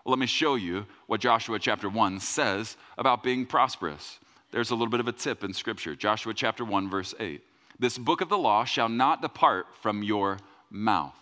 Well, 0.05 0.11
let 0.11 0.19
me 0.19 0.26
show 0.26 0.57
you 0.57 0.87
what 1.07 1.21
Joshua 1.21 1.61
chapter 1.61 1.88
1 1.88 2.19
says 2.19 2.76
about 2.99 3.23
being 3.23 3.47
prosperous. 3.47 4.19
There's 4.50 4.71
a 4.71 4.75
little 4.75 4.90
bit 4.90 4.99
of 4.99 5.07
a 5.07 5.12
tip 5.12 5.45
in 5.45 5.52
Scripture. 5.52 5.95
Joshua 5.95 6.35
chapter 6.35 6.64
1, 6.64 6.90
verse 6.90 7.14
8. 7.21 7.40
This 7.78 7.97
book 7.97 8.21
of 8.21 8.28
the 8.28 8.38
law 8.38 8.64
shall 8.64 8.88
not 8.88 9.23
depart 9.23 9.67
from 9.81 10.02
your 10.02 10.38
mouth, 10.69 11.14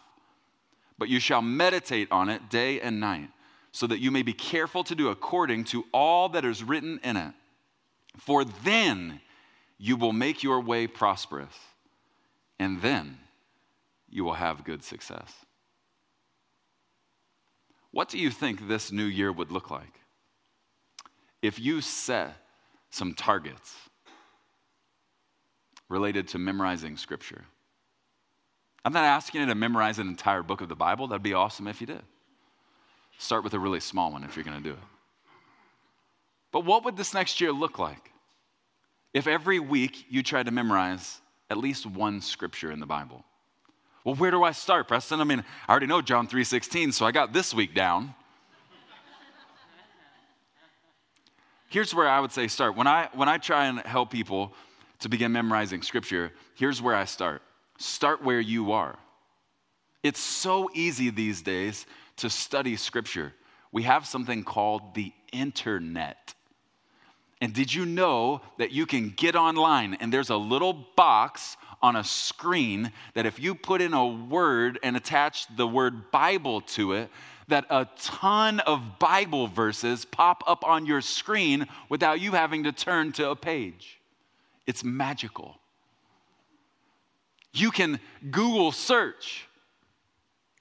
but 0.97 1.11
you 1.11 1.21
shall 1.21 1.42
meditate 1.42 2.11
on 2.11 2.30
it 2.30 2.49
day 2.49 2.80
and 2.80 2.99
night 2.99 3.28
so 3.76 3.87
that 3.87 4.00
you 4.00 4.11
may 4.11 4.23
be 4.23 4.33
careful 4.33 4.83
to 4.83 4.95
do 4.95 5.11
according 5.11 5.62
to 5.62 5.85
all 5.92 6.30
that 6.30 6.47
is 6.47 6.64
written 6.64 6.99
in 7.04 7.14
it. 7.14 7.35
For 8.16 8.42
then 8.42 9.21
you 9.76 9.97
will 9.97 10.14
make 10.14 10.42
your 10.42 10.62
way 10.62 10.87
prosperous, 10.87 11.54
and 12.59 12.80
then 12.80 13.18
you 14.09 14.25
will 14.25 14.33
have 14.33 14.64
good 14.64 14.83
success. 14.83 15.30
What 17.90 18.09
do 18.09 18.16
you 18.16 18.30
think 18.30 18.66
this 18.66 18.90
new 18.90 19.04
year 19.04 19.30
would 19.30 19.52
look 19.52 19.71
like? 19.71 20.00
If 21.42 21.61
you 21.61 21.83
set 21.83 22.35
some 22.88 23.12
targets 23.12 23.75
related 25.90 26.28
to 26.28 26.38
memorizing 26.38 26.97
scripture. 26.97 27.45
I'm 28.87 28.95
not 28.95 29.04
asking 29.04 29.42
you 29.42 29.47
to 29.49 29.54
memorize 29.54 29.99
an 29.99 30.09
entire 30.09 30.42
book 30.42 30.62
of 30.62 30.71
the 30.71 30.75
Bible. 30.75 31.09
That'd 31.09 31.23
be 31.23 31.35
awesome 31.35 31.66
if 31.68 31.83
you 31.83 31.87
did. 31.87 32.04
Start 33.18 33.44
with 33.44 33.54
a 33.54 33.58
really 33.58 33.80
small 33.80 34.12
one 34.12 34.25
if 34.25 34.37
you're 34.37 34.44
going 34.44 34.56
to 34.56 34.62
do 34.62 34.75
it. 34.75 34.78
But 36.52 36.64
what 36.64 36.85
would 36.85 36.96
this 36.96 37.14
next 37.14 37.40
year 37.40 37.52
look 37.52 37.78
like 37.78 38.12
if 39.12 39.26
every 39.26 39.58
week 39.58 40.06
you 40.08 40.23
tried 40.23 40.46
to 40.46 40.52
memorize 40.52 41.20
at 41.50 41.58
least 41.58 41.87
one 41.87 42.20
scripture 42.20 42.70
in 42.70 42.80
the 42.80 42.87
Bible? 42.87 43.25
Well, 44.04 44.14
where 44.14 44.30
do 44.30 44.44
I 44.44 44.52
start, 44.52 44.87
Preston? 44.87 45.20
I 45.20 45.25
mean, 45.25 45.44
I 45.66 45.70
already 45.70 45.87
know 45.87 46.00
John 46.00 46.28
3:16, 46.28 46.92
so 46.92 47.04
I 47.06 47.12
got 47.12 47.32
this 47.32 47.52
week 47.52 47.75
down. 47.75 48.14
Here's 51.68 51.92
where 51.92 52.08
I 52.08 52.20
would 52.20 52.32
say 52.32 52.46
start. 52.49 52.76
When 52.76 52.87
I 52.87 53.08
when 53.12 53.28
I 53.28 53.38
try 53.38 53.66
and 53.66 53.80
help 53.80 54.11
people 54.11 54.54
to 55.00 55.08
begin 55.08 55.32
memorizing 55.32 55.82
scripture, 55.82 56.32
here's 56.54 56.80
where 56.80 56.94
I 56.94 57.04
start. 57.04 57.42
Start 57.78 58.23
where 58.23 58.40
you 58.40 58.73
are. 58.73 58.96
It's 60.02 60.20
so 60.20 60.70
easy 60.73 61.11
these 61.11 61.42
days 61.42 61.85
to 62.16 62.30
study 62.30 62.76
scripture. 62.76 63.32
We 63.73 63.82
have 63.82 64.06
something 64.06 64.44
called 64.44 64.94
the 64.94 65.12
internet. 65.32 66.35
And 67.40 67.52
did 67.52 67.73
you 67.75 67.85
know 67.85 68.40
that 68.58 68.73
you 68.73 68.87
can 68.87 69.11
get 69.11 69.37
online 69.37 69.94
and 70.00 70.12
there's 70.12 70.30
a 70.30 70.37
little 70.37 70.73
box 70.96 71.56
on 71.82 71.94
a 71.94 72.04
screen 72.04 72.92
that 73.14 73.26
if 73.26 73.38
you 73.38 73.54
put 73.54 73.82
in 73.82 73.92
a 73.92 74.06
word 74.06 74.78
and 74.82 74.96
attach 74.96 75.46
the 75.54 75.66
word 75.66 76.11
Bible 76.11 76.62
to 76.62 76.92
it, 76.92 77.11
that 77.49 77.66
a 77.70 77.87
ton 77.99 78.61
of 78.61 78.99
Bible 78.99 79.46
verses 79.46 80.04
pop 80.04 80.42
up 80.46 80.66
on 80.66 80.87
your 80.87 81.00
screen 81.00 81.66
without 81.88 82.18
you 82.20 82.32
having 82.32 82.64
to 82.64 82.73
turn 82.73 83.12
to 83.12 83.30
a 83.30 83.37
page. 83.37 84.00
It's 84.66 84.82
magical. 84.82 85.58
You 87.52 87.70
can 87.70 88.00
Google 88.30 88.73
search 88.73 89.46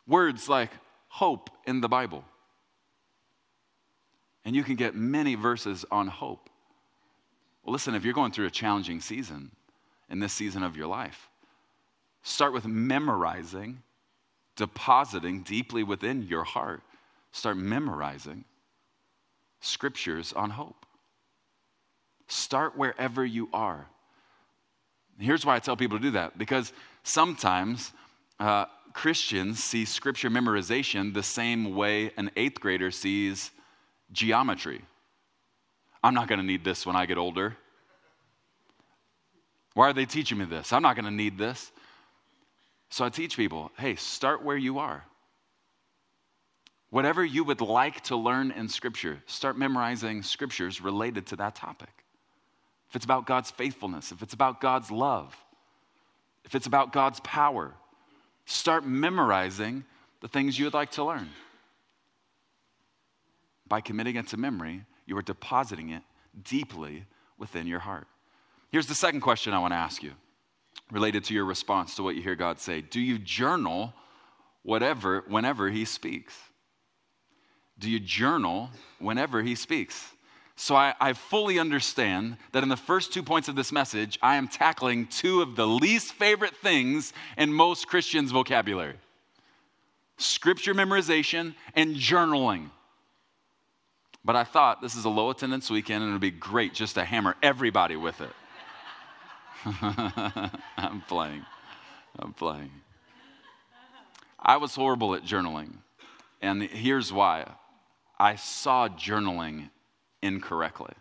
words 0.07 0.47
like 0.47 0.69
hope 1.15 1.49
in 1.65 1.79
the 1.79 1.87
Bible. 1.87 2.25
And 4.43 4.53
you 4.53 4.63
can 4.63 4.75
get 4.75 4.95
many 4.95 5.35
verses 5.35 5.85
on 5.89 6.07
hope. 6.07 6.49
Well, 7.63 7.71
listen, 7.71 7.95
if 7.95 8.03
you're 8.03 8.13
going 8.13 8.33
through 8.33 8.47
a 8.47 8.51
challenging 8.51 8.99
season 8.99 9.51
in 10.09 10.19
this 10.19 10.33
season 10.33 10.61
of 10.61 10.75
your 10.75 10.87
life, 10.87 11.29
start 12.21 12.51
with 12.51 12.65
memorizing, 12.65 13.81
depositing 14.57 15.41
deeply 15.41 15.83
within 15.83 16.21
your 16.23 16.43
heart. 16.43 16.81
Start 17.31 17.55
memorizing 17.55 18.43
scriptures 19.61 20.33
on 20.33 20.49
hope. 20.49 20.85
Start 22.27 22.77
wherever 22.77 23.25
you 23.25 23.47
are. 23.53 23.87
Here's 25.17 25.45
why 25.45 25.55
I 25.55 25.59
tell 25.59 25.77
people 25.77 25.97
to 25.97 26.03
do 26.03 26.11
that 26.11 26.37
because 26.37 26.73
sometimes 27.03 27.93
uh, 28.37 28.65
Christians 28.95 29.61
see 29.61 29.83
scripture 29.83 30.29
memorization 30.29 31.13
the 31.13 31.21
same 31.21 31.75
way 31.75 32.11
an 32.15 32.31
eighth 32.37 32.61
grader 32.61 32.91
sees 32.91 33.51
geometry. 34.13 34.83
I'm 36.01 36.13
not 36.13 36.29
going 36.29 36.39
to 36.39 36.45
need 36.45 36.63
this 36.63 36.85
when 36.85 36.95
I 36.95 37.05
get 37.05 37.17
older. 37.17 37.57
Why 39.73 39.89
are 39.89 39.93
they 39.93 40.05
teaching 40.05 40.37
me 40.37 40.45
this? 40.45 40.71
I'm 40.71 40.81
not 40.81 40.95
going 40.95 41.03
to 41.03 41.11
need 41.11 41.37
this. 41.37 41.73
So 42.89 43.03
I 43.03 43.09
teach 43.09 43.35
people 43.35 43.69
hey, 43.77 43.95
start 43.95 44.43
where 44.43 44.55
you 44.55 44.79
are. 44.79 45.03
Whatever 46.89 47.25
you 47.25 47.43
would 47.43 47.59
like 47.59 48.01
to 48.05 48.15
learn 48.15 48.49
in 48.51 48.69
Scripture, 48.69 49.21
start 49.25 49.57
memorizing 49.57 50.23
scriptures 50.23 50.79
related 50.79 51.25
to 51.27 51.35
that 51.35 51.53
topic. 51.53 52.05
If 52.89 52.95
it's 52.95 53.05
about 53.05 53.27
God's 53.27 53.51
faithfulness, 53.51 54.13
if 54.13 54.21
it's 54.21 54.33
about 54.33 54.61
God's 54.61 54.89
love, 54.89 55.35
if 56.45 56.55
it's 56.55 56.65
about 56.65 56.93
God's 56.93 57.19
power, 57.19 57.73
start 58.45 58.85
memorizing 58.85 59.83
the 60.21 60.27
things 60.27 60.57
you 60.57 60.65
would 60.65 60.73
like 60.73 60.91
to 60.91 61.03
learn. 61.03 61.29
By 63.67 63.81
committing 63.81 64.15
it 64.15 64.27
to 64.27 64.37
memory, 64.37 64.83
you 65.05 65.17
are 65.17 65.21
depositing 65.21 65.89
it 65.89 66.03
deeply 66.43 67.05
within 67.37 67.67
your 67.67 67.79
heart. 67.79 68.07
Here's 68.69 68.87
the 68.87 68.95
second 68.95 69.21
question 69.21 69.53
I 69.53 69.59
want 69.59 69.71
to 69.71 69.77
ask 69.77 70.03
you 70.03 70.13
related 70.91 71.23
to 71.25 71.33
your 71.33 71.45
response 71.45 71.95
to 71.95 72.03
what 72.03 72.15
you 72.15 72.21
hear 72.21 72.35
God 72.35 72.59
say. 72.59 72.81
Do 72.81 72.99
you 72.99 73.17
journal 73.17 73.93
whatever 74.63 75.23
whenever 75.27 75.69
he 75.69 75.85
speaks? 75.85 76.35
Do 77.77 77.89
you 77.89 77.99
journal 77.99 78.69
whenever 78.99 79.41
he 79.41 79.55
speaks? 79.55 80.11
So 80.57 80.75
I, 80.75 80.93
I, 81.01 81.11
fully 81.13 81.59
understand 81.59 82.37
that 82.53 82.63
in 82.63 82.69
the 82.69 82.77
first 82.77 83.11
two 83.11 83.21
points 83.21 83.49
of 83.49 83.55
this 83.55 83.73
message, 83.73 84.17
I 84.21 84.37
am 84.37 84.47
tackling 84.47 85.07
two 85.07 85.41
of 85.41 85.57
the 85.57 85.67
least 85.67 86.13
favorite 86.13 86.55
things 86.55 87.11
in 87.37 87.51
most 87.51 87.87
Christians' 87.87 88.31
vocabulary 88.31 88.95
scripture 90.17 90.73
memorization 90.73 91.55
and 91.75 91.95
journaling. 91.95 92.69
But 94.23 94.35
I 94.35 94.43
thought 94.43 94.81
this 94.81 94.95
is 94.95 95.05
a 95.05 95.09
low 95.09 95.29
attendance 95.29 95.69
weekend 95.69 96.03
and 96.03 96.09
it 96.09 96.13
would 96.13 96.21
be 96.21 96.31
great 96.31 96.73
just 96.73 96.95
to 96.95 97.03
hammer 97.03 97.35
everybody 97.43 97.95
with 97.95 98.21
it. 98.21 98.31
I'm 100.77 101.01
playing. 101.01 101.45
I'm 102.17 102.33
playing. 102.33 102.71
I 104.39 104.57
was 104.57 104.75
horrible 104.75 105.15
at 105.15 105.23
journaling. 105.23 105.73
And 106.41 106.63
here's 106.63 107.11
why 107.11 107.51
I 108.17 108.35
saw 108.35 108.87
journaling 108.87 109.69
incorrectly. 110.25 110.93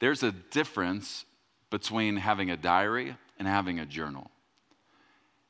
There's 0.00 0.22
a 0.22 0.32
difference 0.32 1.24
between 1.70 2.16
having 2.16 2.50
a 2.50 2.56
diary 2.56 3.16
and 3.38 3.48
having 3.48 3.78
a 3.78 3.86
journal. 3.86 4.30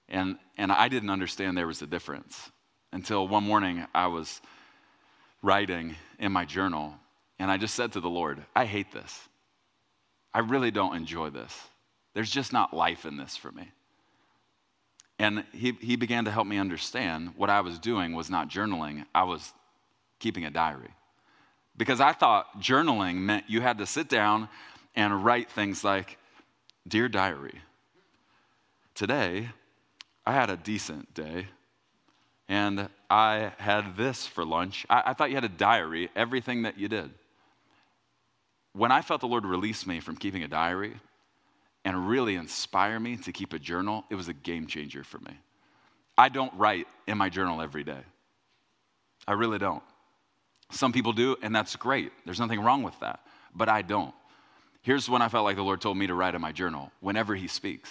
And, 0.08 0.38
and 0.56 0.72
I 0.72 0.88
didn't 0.88 1.10
understand 1.10 1.56
there 1.56 1.66
was 1.66 1.82
a 1.82 1.86
difference 1.86 2.50
until 2.92 3.26
one 3.28 3.44
morning 3.44 3.86
I 3.94 4.06
was 4.08 4.40
writing 5.42 5.96
in 6.18 6.32
my 6.32 6.44
journal 6.44 6.94
and 7.38 7.50
I 7.50 7.56
just 7.56 7.74
said 7.74 7.92
to 7.92 8.00
the 8.00 8.10
Lord, 8.10 8.42
I 8.54 8.66
hate 8.66 8.92
this. 8.92 9.28
I 10.32 10.40
really 10.40 10.70
don't 10.70 10.94
enjoy 10.94 11.30
this. 11.30 11.52
There's 12.14 12.30
just 12.30 12.52
not 12.52 12.74
life 12.74 13.04
in 13.04 13.16
this 13.16 13.36
for 13.36 13.50
me. 13.50 13.70
And 15.18 15.44
he, 15.52 15.72
he 15.80 15.96
began 15.96 16.24
to 16.24 16.30
help 16.30 16.46
me 16.46 16.58
understand 16.58 17.34
what 17.36 17.50
I 17.50 17.60
was 17.60 17.78
doing 17.78 18.14
was 18.14 18.30
not 18.30 18.48
journaling, 18.48 19.06
I 19.14 19.24
was 19.24 19.52
keeping 20.18 20.44
a 20.44 20.50
diary. 20.50 20.90
Because 21.76 22.00
I 22.00 22.12
thought 22.12 22.60
journaling 22.60 23.16
meant 23.16 23.44
you 23.48 23.60
had 23.60 23.78
to 23.78 23.86
sit 23.86 24.08
down 24.08 24.48
and 24.94 25.24
write 25.24 25.50
things 25.50 25.82
like, 25.84 26.18
Dear 26.86 27.08
diary, 27.08 27.60
today 28.94 29.50
I 30.26 30.32
had 30.32 30.50
a 30.50 30.56
decent 30.56 31.14
day 31.14 31.46
and 32.48 32.88
I 33.08 33.52
had 33.58 33.96
this 33.96 34.26
for 34.26 34.44
lunch. 34.44 34.84
I, 34.90 35.02
I 35.06 35.12
thought 35.14 35.30
you 35.30 35.36
had 35.36 35.44
a 35.44 35.48
diary, 35.48 36.10
everything 36.16 36.62
that 36.62 36.78
you 36.78 36.88
did. 36.88 37.10
When 38.72 38.90
I 38.90 39.00
felt 39.00 39.20
the 39.20 39.28
Lord 39.28 39.46
release 39.46 39.86
me 39.86 40.00
from 40.00 40.16
keeping 40.16 40.42
a 40.42 40.48
diary, 40.48 40.94
and 41.84 42.08
really 42.08 42.36
inspire 42.36 43.00
me 43.00 43.16
to 43.16 43.32
keep 43.32 43.52
a 43.52 43.58
journal, 43.58 44.04
it 44.10 44.14
was 44.14 44.28
a 44.28 44.32
game 44.32 44.66
changer 44.66 45.02
for 45.02 45.18
me. 45.18 45.36
I 46.16 46.28
don't 46.28 46.52
write 46.54 46.86
in 47.06 47.18
my 47.18 47.28
journal 47.28 47.60
every 47.60 47.84
day. 47.84 48.00
I 49.26 49.32
really 49.32 49.58
don't. 49.58 49.82
Some 50.72 50.92
people 50.92 51.12
do, 51.12 51.36
and 51.42 51.54
that's 51.54 51.76
great. 51.76 52.12
There's 52.24 52.40
nothing 52.40 52.60
wrong 52.60 52.82
with 52.82 52.98
that, 53.00 53.20
but 53.54 53.68
I 53.68 53.82
don't. 53.82 54.14
Here's 54.80 55.08
when 55.08 55.22
I 55.22 55.28
felt 55.28 55.44
like 55.44 55.56
the 55.56 55.62
Lord 55.62 55.80
told 55.80 55.96
me 55.96 56.06
to 56.06 56.14
write 56.14 56.34
in 56.34 56.40
my 56.40 56.50
journal 56.50 56.90
whenever 57.00 57.34
He 57.34 57.46
speaks. 57.46 57.90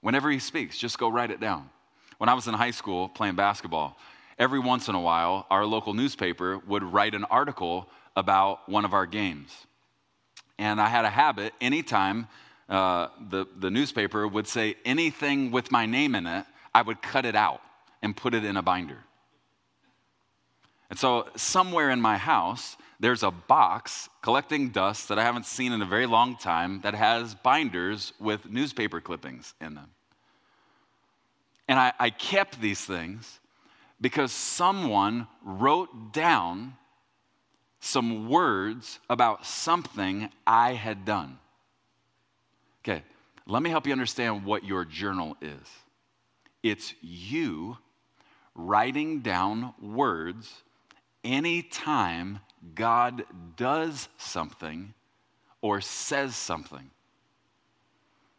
Whenever 0.00 0.30
He 0.30 0.38
speaks, 0.38 0.78
just 0.78 0.98
go 0.98 1.08
write 1.08 1.30
it 1.30 1.40
down. 1.40 1.70
When 2.18 2.28
I 2.28 2.34
was 2.34 2.46
in 2.46 2.54
high 2.54 2.70
school 2.70 3.08
playing 3.08 3.36
basketball, 3.36 3.98
every 4.38 4.60
once 4.60 4.88
in 4.88 4.94
a 4.94 5.00
while, 5.00 5.46
our 5.50 5.64
local 5.64 5.94
newspaper 5.94 6.58
would 6.58 6.82
write 6.82 7.14
an 7.14 7.24
article 7.24 7.88
about 8.14 8.68
one 8.68 8.84
of 8.84 8.92
our 8.92 9.06
games. 9.06 9.66
And 10.58 10.80
I 10.80 10.88
had 10.88 11.06
a 11.06 11.10
habit, 11.10 11.54
anytime 11.60 12.28
uh, 12.68 13.08
the, 13.30 13.46
the 13.58 13.70
newspaper 13.70 14.28
would 14.28 14.46
say 14.46 14.76
anything 14.84 15.50
with 15.50 15.72
my 15.72 15.86
name 15.86 16.14
in 16.14 16.26
it, 16.26 16.44
I 16.74 16.82
would 16.82 17.00
cut 17.00 17.24
it 17.24 17.34
out 17.34 17.62
and 18.02 18.16
put 18.16 18.34
it 18.34 18.44
in 18.44 18.56
a 18.56 18.62
binder. 18.62 18.98
And 20.90 20.98
so, 20.98 21.28
somewhere 21.36 21.90
in 21.90 22.00
my 22.00 22.16
house, 22.16 22.76
there's 22.98 23.22
a 23.22 23.30
box 23.30 24.08
collecting 24.22 24.70
dust 24.70 25.08
that 25.08 25.18
I 25.18 25.22
haven't 25.22 25.46
seen 25.46 25.72
in 25.72 25.80
a 25.80 25.86
very 25.86 26.06
long 26.06 26.36
time 26.36 26.80
that 26.82 26.94
has 26.94 27.34
binders 27.34 28.12
with 28.20 28.50
newspaper 28.50 29.00
clippings 29.00 29.54
in 29.60 29.74
them. 29.74 29.90
And 31.68 31.78
I, 31.78 31.92
I 31.98 32.10
kept 32.10 32.60
these 32.60 32.84
things 32.84 33.38
because 34.00 34.32
someone 34.32 35.28
wrote 35.44 36.12
down 36.12 36.74
some 37.78 38.28
words 38.28 38.98
about 39.08 39.46
something 39.46 40.28
I 40.46 40.74
had 40.74 41.04
done. 41.04 41.38
Okay, 42.82 43.02
let 43.46 43.62
me 43.62 43.70
help 43.70 43.86
you 43.86 43.92
understand 43.92 44.44
what 44.44 44.64
your 44.64 44.84
journal 44.84 45.36
is. 45.40 45.68
It's 46.62 46.94
you 47.00 47.78
writing 48.54 49.20
down 49.20 49.72
words 49.80 50.62
anytime 51.24 52.40
God 52.74 53.24
does 53.56 54.08
something 54.18 54.94
or 55.60 55.80
says 55.80 56.36
something. 56.36 56.90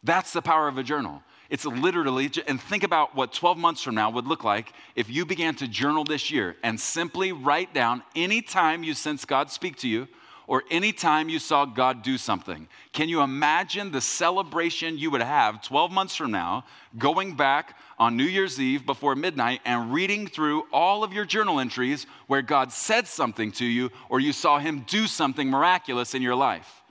That's 0.02 0.32
the 0.32 0.42
power 0.42 0.68
of 0.68 0.78
a 0.78 0.82
journal. 0.82 1.22
It's 1.48 1.64
literally, 1.64 2.30
and 2.46 2.60
think 2.60 2.82
about 2.82 3.14
what 3.14 3.32
12 3.32 3.58
months 3.58 3.82
from 3.82 3.94
now 3.94 4.10
would 4.10 4.26
look 4.26 4.42
like 4.42 4.72
if 4.96 5.10
you 5.10 5.26
began 5.26 5.54
to 5.56 5.68
journal 5.68 6.02
this 6.02 6.30
year 6.30 6.56
and 6.62 6.80
simply 6.80 7.30
write 7.30 7.74
down 7.74 8.02
any 8.16 8.42
time 8.42 8.82
you 8.82 8.94
sense 8.94 9.24
God 9.24 9.50
speak 9.50 9.76
to 9.78 9.88
you 9.88 10.08
or 10.46 10.64
any 10.70 10.92
time 10.92 11.28
you 11.28 11.38
saw 11.38 11.64
God 11.64 12.02
do 12.02 12.18
something. 12.18 12.68
Can 12.92 13.08
you 13.08 13.22
imagine 13.22 13.90
the 13.90 14.00
celebration 14.00 14.98
you 14.98 15.10
would 15.10 15.22
have 15.22 15.62
12 15.62 15.92
months 15.92 16.16
from 16.16 16.30
now, 16.30 16.64
going 16.98 17.36
back 17.36 17.76
on 17.98 18.16
New 18.16 18.24
Year's 18.24 18.60
Eve 18.60 18.84
before 18.84 19.14
midnight 19.14 19.60
and 19.64 19.92
reading 19.92 20.26
through 20.26 20.64
all 20.72 21.04
of 21.04 21.12
your 21.12 21.24
journal 21.24 21.60
entries 21.60 22.06
where 22.26 22.42
God 22.42 22.72
said 22.72 23.06
something 23.06 23.52
to 23.52 23.64
you 23.64 23.90
or 24.08 24.20
you 24.20 24.32
saw 24.32 24.58
Him 24.58 24.84
do 24.86 25.06
something 25.06 25.48
miraculous 25.48 26.14
in 26.14 26.22
your 26.22 26.34
life? 26.34 26.82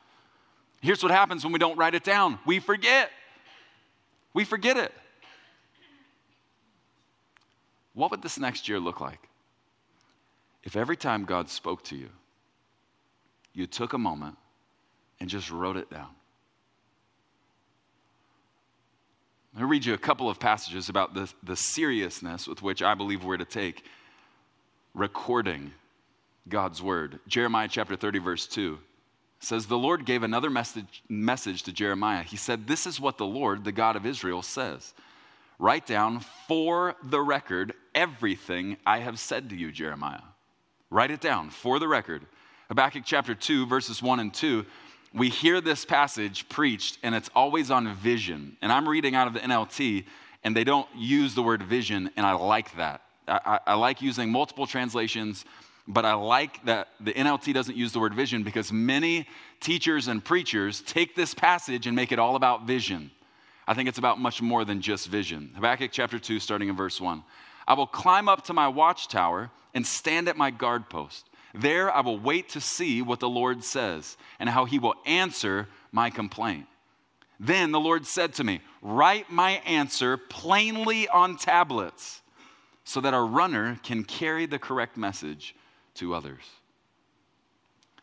Here's 0.82 1.04
what 1.04 1.12
happens 1.12 1.44
when 1.44 1.54
we 1.54 1.60
don't 1.60 1.78
write 1.78 1.96
it 1.96 2.04
down 2.04 2.40
we 2.46 2.60
forget. 2.60 3.12
We 4.34 4.46
forget 4.46 4.78
it. 4.78 4.94
What 7.94 8.12
would 8.12 8.22
this 8.22 8.40
next 8.40 8.70
year 8.70 8.80
look 8.80 9.02
like? 9.02 9.20
If 10.64 10.76
every 10.76 10.96
time 10.96 11.26
God 11.26 11.50
spoke 11.50 11.84
to 11.86 11.96
you, 11.96 12.10
you 13.54 13.68
took 13.68 13.94
a 13.94 13.98
moment 13.98 14.38
and 15.20 15.30
just 15.30 15.52
wrote 15.52 15.78
it 15.78 15.90
down. 15.90 16.10
I'll 19.58 19.68
read 19.68 19.86
you 19.86 19.94
a 19.94 19.98
couple 19.98 20.30
of 20.30 20.40
passages 20.40 20.88
about 20.88 21.14
the, 21.14 21.32
the 21.44 21.58
seriousness 21.58 22.48
with 22.48 22.62
which 22.62 22.82
I 22.82 22.96
believe 22.96 23.24
we're 23.24 23.38
to 23.38 23.46
take 23.46 23.84
recording 24.94 25.74
God's 26.48 26.82
word. 26.82 27.20
Jeremiah 27.28 27.68
chapter 27.70 27.96
30, 27.96 28.20
verse 28.20 28.48
2 28.48 28.80
says 29.40 29.66
the 29.66 29.78
Lord 29.78 30.06
gave 30.06 30.24
another 30.24 30.50
message, 30.50 31.04
message 31.10 31.64
to 31.64 31.74
Jeremiah. 31.74 32.24
He 32.24 32.38
said, 32.38 32.68
This 32.68 32.86
is 32.86 33.00
what 33.00 33.18
the 33.18 33.26
Lord, 33.26 33.64
the 33.64 33.72
God 33.72 33.96
of 33.96 34.06
Israel, 34.06 34.42
says. 34.42 34.94
Write 35.60 35.86
down 35.86 36.22
for 36.48 36.96
the 37.04 37.22
record 37.22 37.74
everything 37.94 38.78
I 38.86 39.00
have 39.00 39.20
said 39.20 39.50
to 39.50 39.56
you, 39.56 39.72
Jeremiah. 39.72 40.22
Write 40.90 41.12
it 41.12 41.22
down 41.22 41.50
for 41.50 41.80
the 41.80 41.88
record. 41.88 42.26
Habakkuk 42.72 43.04
chapter 43.06 43.36
2, 43.36 43.66
verses 43.66 44.02
1 44.02 44.22
and 44.22 44.34
2, 44.34 44.66
we 45.14 45.28
hear 45.28 45.60
this 45.60 45.84
passage 45.84 46.48
preached, 46.48 47.00
and 47.04 47.14
it's 47.14 47.30
always 47.36 47.70
on 47.70 47.94
vision. 47.96 48.56
And 48.62 48.72
I'm 48.72 48.88
reading 48.88 49.14
out 49.14 49.28
of 49.28 49.34
the 49.34 49.42
NLT, 49.42 50.06
and 50.46 50.56
they 50.56 50.64
don't 50.64 50.88
use 50.96 51.36
the 51.36 51.44
word 51.44 51.62
vision, 51.64 52.10
and 52.16 52.26
I 52.26 52.32
like 52.32 52.74
that. 52.78 53.02
I, 53.28 53.42
I, 53.46 53.60
I 53.68 53.74
like 53.74 54.02
using 54.02 54.32
multiple 54.32 54.66
translations 54.66 55.44
but 55.86 56.06
I 56.06 56.14
like 56.14 56.64
that 56.66 56.90
the 57.02 57.12
NLT 57.12 57.54
doesn't 57.54 57.76
use 57.76 57.92
the 57.92 58.00
word 58.00 58.14
vision 58.14 58.44
because 58.44 58.72
many 58.72 59.28
teachers 59.60 60.08
and 60.08 60.24
preachers 60.24 60.80
take 60.80 61.16
this 61.16 61.34
passage 61.34 61.88
and 61.88 61.96
make 61.96 62.14
it 62.14 62.20
all 62.20 62.38
about 62.38 62.68
vision. 62.68 63.12
I 63.68 63.74
think 63.74 63.90
it's 63.90 63.98
about 63.98 64.20
much 64.20 64.42
more 64.42 64.64
than 64.64 64.80
just 64.80 65.08
vision. 65.08 65.52
Habakkuk 65.56 65.92
chapter 65.92 66.20
2, 66.20 66.40
starting 66.40 66.70
in 66.70 66.78
verse 66.78 67.02
1. 67.02 67.24
I 67.68 67.74
will 67.74 67.88
climb 67.88 68.30
up 68.30 68.46
to 68.46 68.54
my 68.54 68.70
watchtower 68.70 69.50
and 69.74 69.86
stand 69.86 70.30
at 70.30 70.38
my 70.38 70.52
guard 70.52 70.88
post. 70.88 71.28
There 71.54 71.92
I 71.92 72.02
will 72.02 72.20
wait 72.20 72.50
to 72.50 72.62
see 72.62 73.02
what 73.02 73.20
the 73.20 73.30
Lord 73.30 73.64
says 73.64 74.18
and 74.40 74.50
how 74.50 74.66
he 74.66 74.80
will 74.80 74.96
answer 75.06 75.68
my 75.92 76.10
complaint. 76.10 76.68
Then 77.40 77.72
the 77.72 77.80
Lord 77.80 78.06
said 78.06 78.34
to 78.36 78.44
me, 78.44 78.62
Write 78.82 79.32
my 79.32 79.54
answer 79.66 80.16
plainly 80.16 81.08
on 81.08 81.38
tablets 81.38 82.22
so 82.84 83.02
that 83.02 83.14
a 83.14 83.20
runner 83.20 83.80
can 83.84 84.04
carry 84.04 84.46
the 84.46 84.60
correct 84.60 84.98
message 84.98 85.56
to 85.96 86.14
others. 86.14 86.44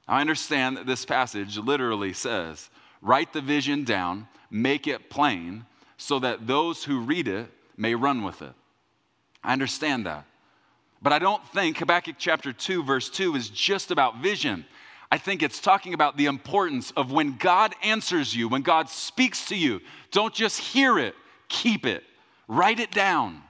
I 0.07 0.21
understand 0.21 0.77
that 0.77 0.87
this 0.87 1.05
passage 1.05 1.59
literally 1.59 2.13
says, 2.13 2.71
Write 3.01 3.33
the 3.33 3.41
vision 3.41 3.85
down, 3.85 4.27
make 4.51 4.87
it 4.87 5.11
plain, 5.11 5.67
so 5.97 6.19
that 6.19 6.47
those 6.47 6.85
who 6.85 7.01
read 7.01 7.29
it 7.29 7.51
may 7.77 7.95
run 7.95 8.25
with 8.25 8.43
it. 8.43 8.55
I 9.45 9.53
understand 9.53 10.07
that. 10.07 10.25
But 11.01 11.13
I 11.13 11.19
don't 11.19 11.47
think 11.49 11.79
Habakkuk 11.79 12.17
chapter 12.19 12.53
2, 12.53 12.83
verse 12.83 13.09
2 13.09 13.37
is 13.37 13.49
just 13.49 13.91
about 13.91 14.19
vision. 14.19 14.65
I 15.11 15.19
think 15.19 15.43
it's 15.43 15.61
talking 15.61 15.95
about 15.95 16.17
the 16.17 16.27
importance 16.27 16.91
of 16.93 17.13
when 17.13 17.37
God 17.39 17.75
answers 17.83 18.35
you, 18.35 18.49
when 18.49 18.63
God 18.63 18.91
speaks 18.91 19.47
to 19.47 19.57
you, 19.57 19.81
don't 20.11 20.35
just 20.35 20.61
hear 20.61 20.99
it, 20.99 21.15
keep 21.49 21.87
it, 21.87 22.05
write 22.47 22.81
it 22.81 22.91
down. 22.91 23.43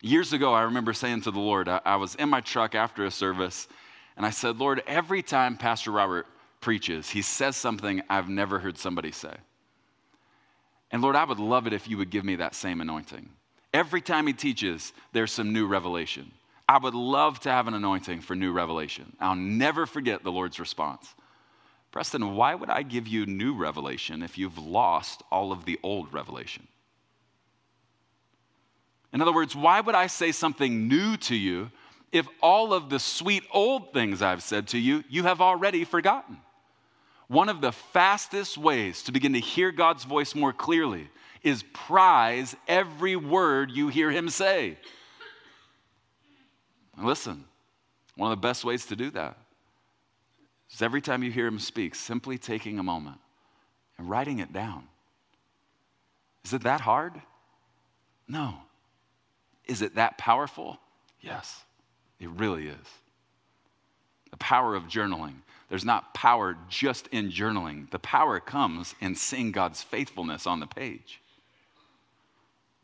Years 0.00 0.32
ago, 0.32 0.54
I 0.54 0.62
remember 0.62 0.92
saying 0.92 1.22
to 1.22 1.30
the 1.30 1.40
Lord, 1.40 1.68
I, 1.68 1.80
I 1.84 1.96
was 1.96 2.14
in 2.14 2.28
my 2.28 2.40
truck 2.40 2.74
after 2.74 3.04
a 3.04 3.10
service, 3.10 3.68
and 4.16 4.24
I 4.24 4.30
said, 4.30 4.58
Lord, 4.58 4.82
every 4.86 5.22
time 5.22 5.56
Pastor 5.56 5.90
Robert 5.90 6.26
preaches, 6.60 7.10
he 7.10 7.22
says 7.22 7.56
something 7.56 8.02
I've 8.08 8.28
never 8.28 8.58
heard 8.58 8.78
somebody 8.78 9.12
say. 9.12 9.34
And 10.90 11.02
Lord, 11.02 11.16
I 11.16 11.24
would 11.24 11.38
love 11.38 11.66
it 11.66 11.72
if 11.72 11.88
you 11.88 11.98
would 11.98 12.10
give 12.10 12.24
me 12.24 12.36
that 12.36 12.54
same 12.54 12.80
anointing. 12.80 13.28
Every 13.72 14.00
time 14.00 14.26
he 14.26 14.32
teaches, 14.32 14.92
there's 15.12 15.32
some 15.32 15.52
new 15.52 15.66
revelation. 15.66 16.30
I 16.72 16.78
would 16.78 16.94
love 16.94 17.38
to 17.40 17.50
have 17.50 17.68
an 17.68 17.74
anointing 17.74 18.22
for 18.22 18.34
new 18.34 18.50
revelation. 18.50 19.14
I'll 19.20 19.34
never 19.34 19.84
forget 19.84 20.24
the 20.24 20.32
Lord's 20.32 20.58
response. 20.58 21.14
Preston, 21.90 22.34
why 22.34 22.54
would 22.54 22.70
I 22.70 22.82
give 22.82 23.06
you 23.06 23.26
new 23.26 23.54
revelation 23.54 24.22
if 24.22 24.38
you've 24.38 24.56
lost 24.56 25.22
all 25.30 25.52
of 25.52 25.66
the 25.66 25.78
old 25.82 26.14
revelation? 26.14 26.66
In 29.12 29.20
other 29.20 29.34
words, 29.34 29.54
why 29.54 29.82
would 29.82 29.94
I 29.94 30.06
say 30.06 30.32
something 30.32 30.88
new 30.88 31.18
to 31.18 31.36
you 31.36 31.70
if 32.10 32.26
all 32.40 32.72
of 32.72 32.88
the 32.88 32.98
sweet 32.98 33.42
old 33.52 33.92
things 33.92 34.22
I've 34.22 34.42
said 34.42 34.68
to 34.68 34.78
you, 34.78 35.04
you 35.10 35.24
have 35.24 35.42
already 35.42 35.84
forgotten? 35.84 36.38
One 37.28 37.50
of 37.50 37.60
the 37.60 37.72
fastest 37.72 38.56
ways 38.56 39.02
to 39.02 39.12
begin 39.12 39.34
to 39.34 39.40
hear 39.40 39.72
God's 39.72 40.04
voice 40.04 40.34
more 40.34 40.54
clearly 40.54 41.10
is 41.42 41.64
prize 41.74 42.56
every 42.66 43.14
word 43.14 43.70
you 43.70 43.88
hear 43.88 44.10
him 44.10 44.30
say. 44.30 44.78
Listen, 46.98 47.44
one 48.16 48.30
of 48.30 48.38
the 48.38 48.46
best 48.46 48.64
ways 48.64 48.86
to 48.86 48.96
do 48.96 49.10
that 49.10 49.36
is 50.70 50.82
every 50.82 51.00
time 51.00 51.22
you 51.22 51.30
hear 51.30 51.46
him 51.46 51.58
speak, 51.58 51.94
simply 51.94 52.38
taking 52.38 52.78
a 52.78 52.82
moment 52.82 53.18
and 53.98 54.08
writing 54.08 54.38
it 54.38 54.52
down. 54.52 54.88
Is 56.44 56.52
it 56.52 56.62
that 56.62 56.80
hard? 56.80 57.20
No. 58.28 58.54
Is 59.66 59.82
it 59.82 59.94
that 59.94 60.18
powerful? 60.18 60.78
Yes, 61.20 61.62
it 62.18 62.28
really 62.30 62.68
is. 62.68 62.86
The 64.30 64.36
power 64.38 64.74
of 64.74 64.84
journaling. 64.84 65.36
There's 65.68 65.84
not 65.84 66.14
power 66.14 66.56
just 66.68 67.06
in 67.08 67.30
journaling, 67.30 67.90
the 67.90 67.98
power 67.98 68.40
comes 68.40 68.94
in 69.00 69.14
seeing 69.14 69.52
God's 69.52 69.82
faithfulness 69.82 70.46
on 70.46 70.60
the 70.60 70.66
page. 70.66 71.20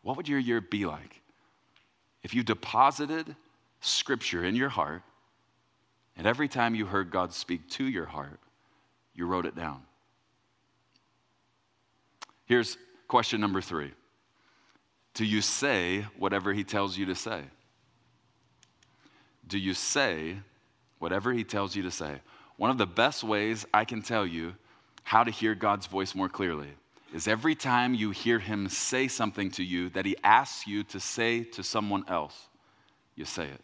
What 0.02 0.16
would 0.16 0.28
your 0.28 0.38
year 0.38 0.60
be 0.60 0.86
like 0.86 1.20
if 2.22 2.32
you 2.32 2.42
deposited 2.42 3.36
scripture 3.80 4.44
in 4.44 4.56
your 4.56 4.68
heart, 4.68 5.02
and 6.16 6.26
every 6.26 6.48
time 6.48 6.74
you 6.74 6.86
heard 6.86 7.10
God 7.10 7.32
speak 7.32 7.68
to 7.70 7.84
your 7.84 8.06
heart, 8.06 8.40
you 9.14 9.26
wrote 9.26 9.46
it 9.46 9.56
down. 9.56 9.82
Here's 12.46 12.76
question 13.06 13.40
number 13.40 13.60
three 13.60 13.92
Do 15.14 15.24
you 15.24 15.42
say 15.42 16.06
whatever 16.18 16.52
He 16.52 16.64
tells 16.64 16.96
you 16.96 17.06
to 17.06 17.14
say? 17.14 17.42
Do 19.46 19.58
you 19.58 19.74
say 19.74 20.38
whatever 20.98 21.32
He 21.32 21.44
tells 21.44 21.76
you 21.76 21.82
to 21.84 21.90
say? 21.90 22.20
One 22.56 22.70
of 22.70 22.78
the 22.78 22.86
best 22.86 23.22
ways 23.22 23.64
I 23.72 23.84
can 23.84 24.02
tell 24.02 24.26
you 24.26 24.54
how 25.04 25.24
to 25.24 25.30
hear 25.30 25.54
God's 25.54 25.86
voice 25.86 26.14
more 26.14 26.28
clearly 26.28 26.68
is 27.14 27.28
every 27.28 27.54
time 27.54 27.94
you 27.94 28.10
hear 28.10 28.38
Him 28.38 28.68
say 28.68 29.08
something 29.08 29.50
to 29.52 29.62
you 29.62 29.88
that 29.90 30.04
He 30.04 30.16
asks 30.22 30.66
you 30.66 30.82
to 30.84 31.00
say 31.00 31.44
to 31.44 31.62
someone 31.62 32.04
else, 32.08 32.48
you 33.14 33.24
say 33.24 33.44
it. 33.44 33.60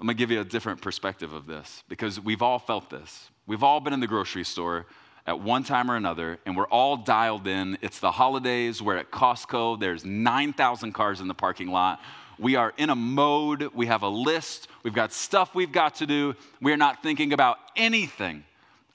I'm 0.00 0.06
gonna 0.06 0.14
give 0.14 0.30
you 0.30 0.40
a 0.40 0.44
different 0.44 0.80
perspective 0.80 1.34
of 1.34 1.44
this 1.46 1.84
because 1.86 2.18
we've 2.18 2.40
all 2.40 2.58
felt 2.58 2.88
this. 2.88 3.30
We've 3.46 3.62
all 3.62 3.80
been 3.80 3.92
in 3.92 4.00
the 4.00 4.06
grocery 4.06 4.44
store 4.44 4.86
at 5.26 5.40
one 5.40 5.62
time 5.62 5.90
or 5.90 5.96
another, 5.96 6.38
and 6.46 6.56
we're 6.56 6.68
all 6.68 6.96
dialed 6.96 7.46
in. 7.46 7.76
It's 7.82 8.00
the 8.00 8.10
holidays, 8.10 8.80
we're 8.80 8.96
at 8.96 9.10
Costco, 9.10 9.78
there's 9.78 10.02
9,000 10.02 10.92
cars 10.92 11.20
in 11.20 11.28
the 11.28 11.34
parking 11.34 11.68
lot. 11.68 12.00
We 12.38 12.56
are 12.56 12.72
in 12.78 12.88
a 12.88 12.96
mode, 12.96 13.74
we 13.74 13.86
have 13.86 14.02
a 14.02 14.08
list, 14.08 14.68
we've 14.82 14.94
got 14.94 15.12
stuff 15.12 15.54
we've 15.54 15.70
got 15.70 15.96
to 15.96 16.06
do. 16.06 16.34
We 16.62 16.72
are 16.72 16.78
not 16.78 17.02
thinking 17.02 17.34
about 17.34 17.58
anything 17.76 18.44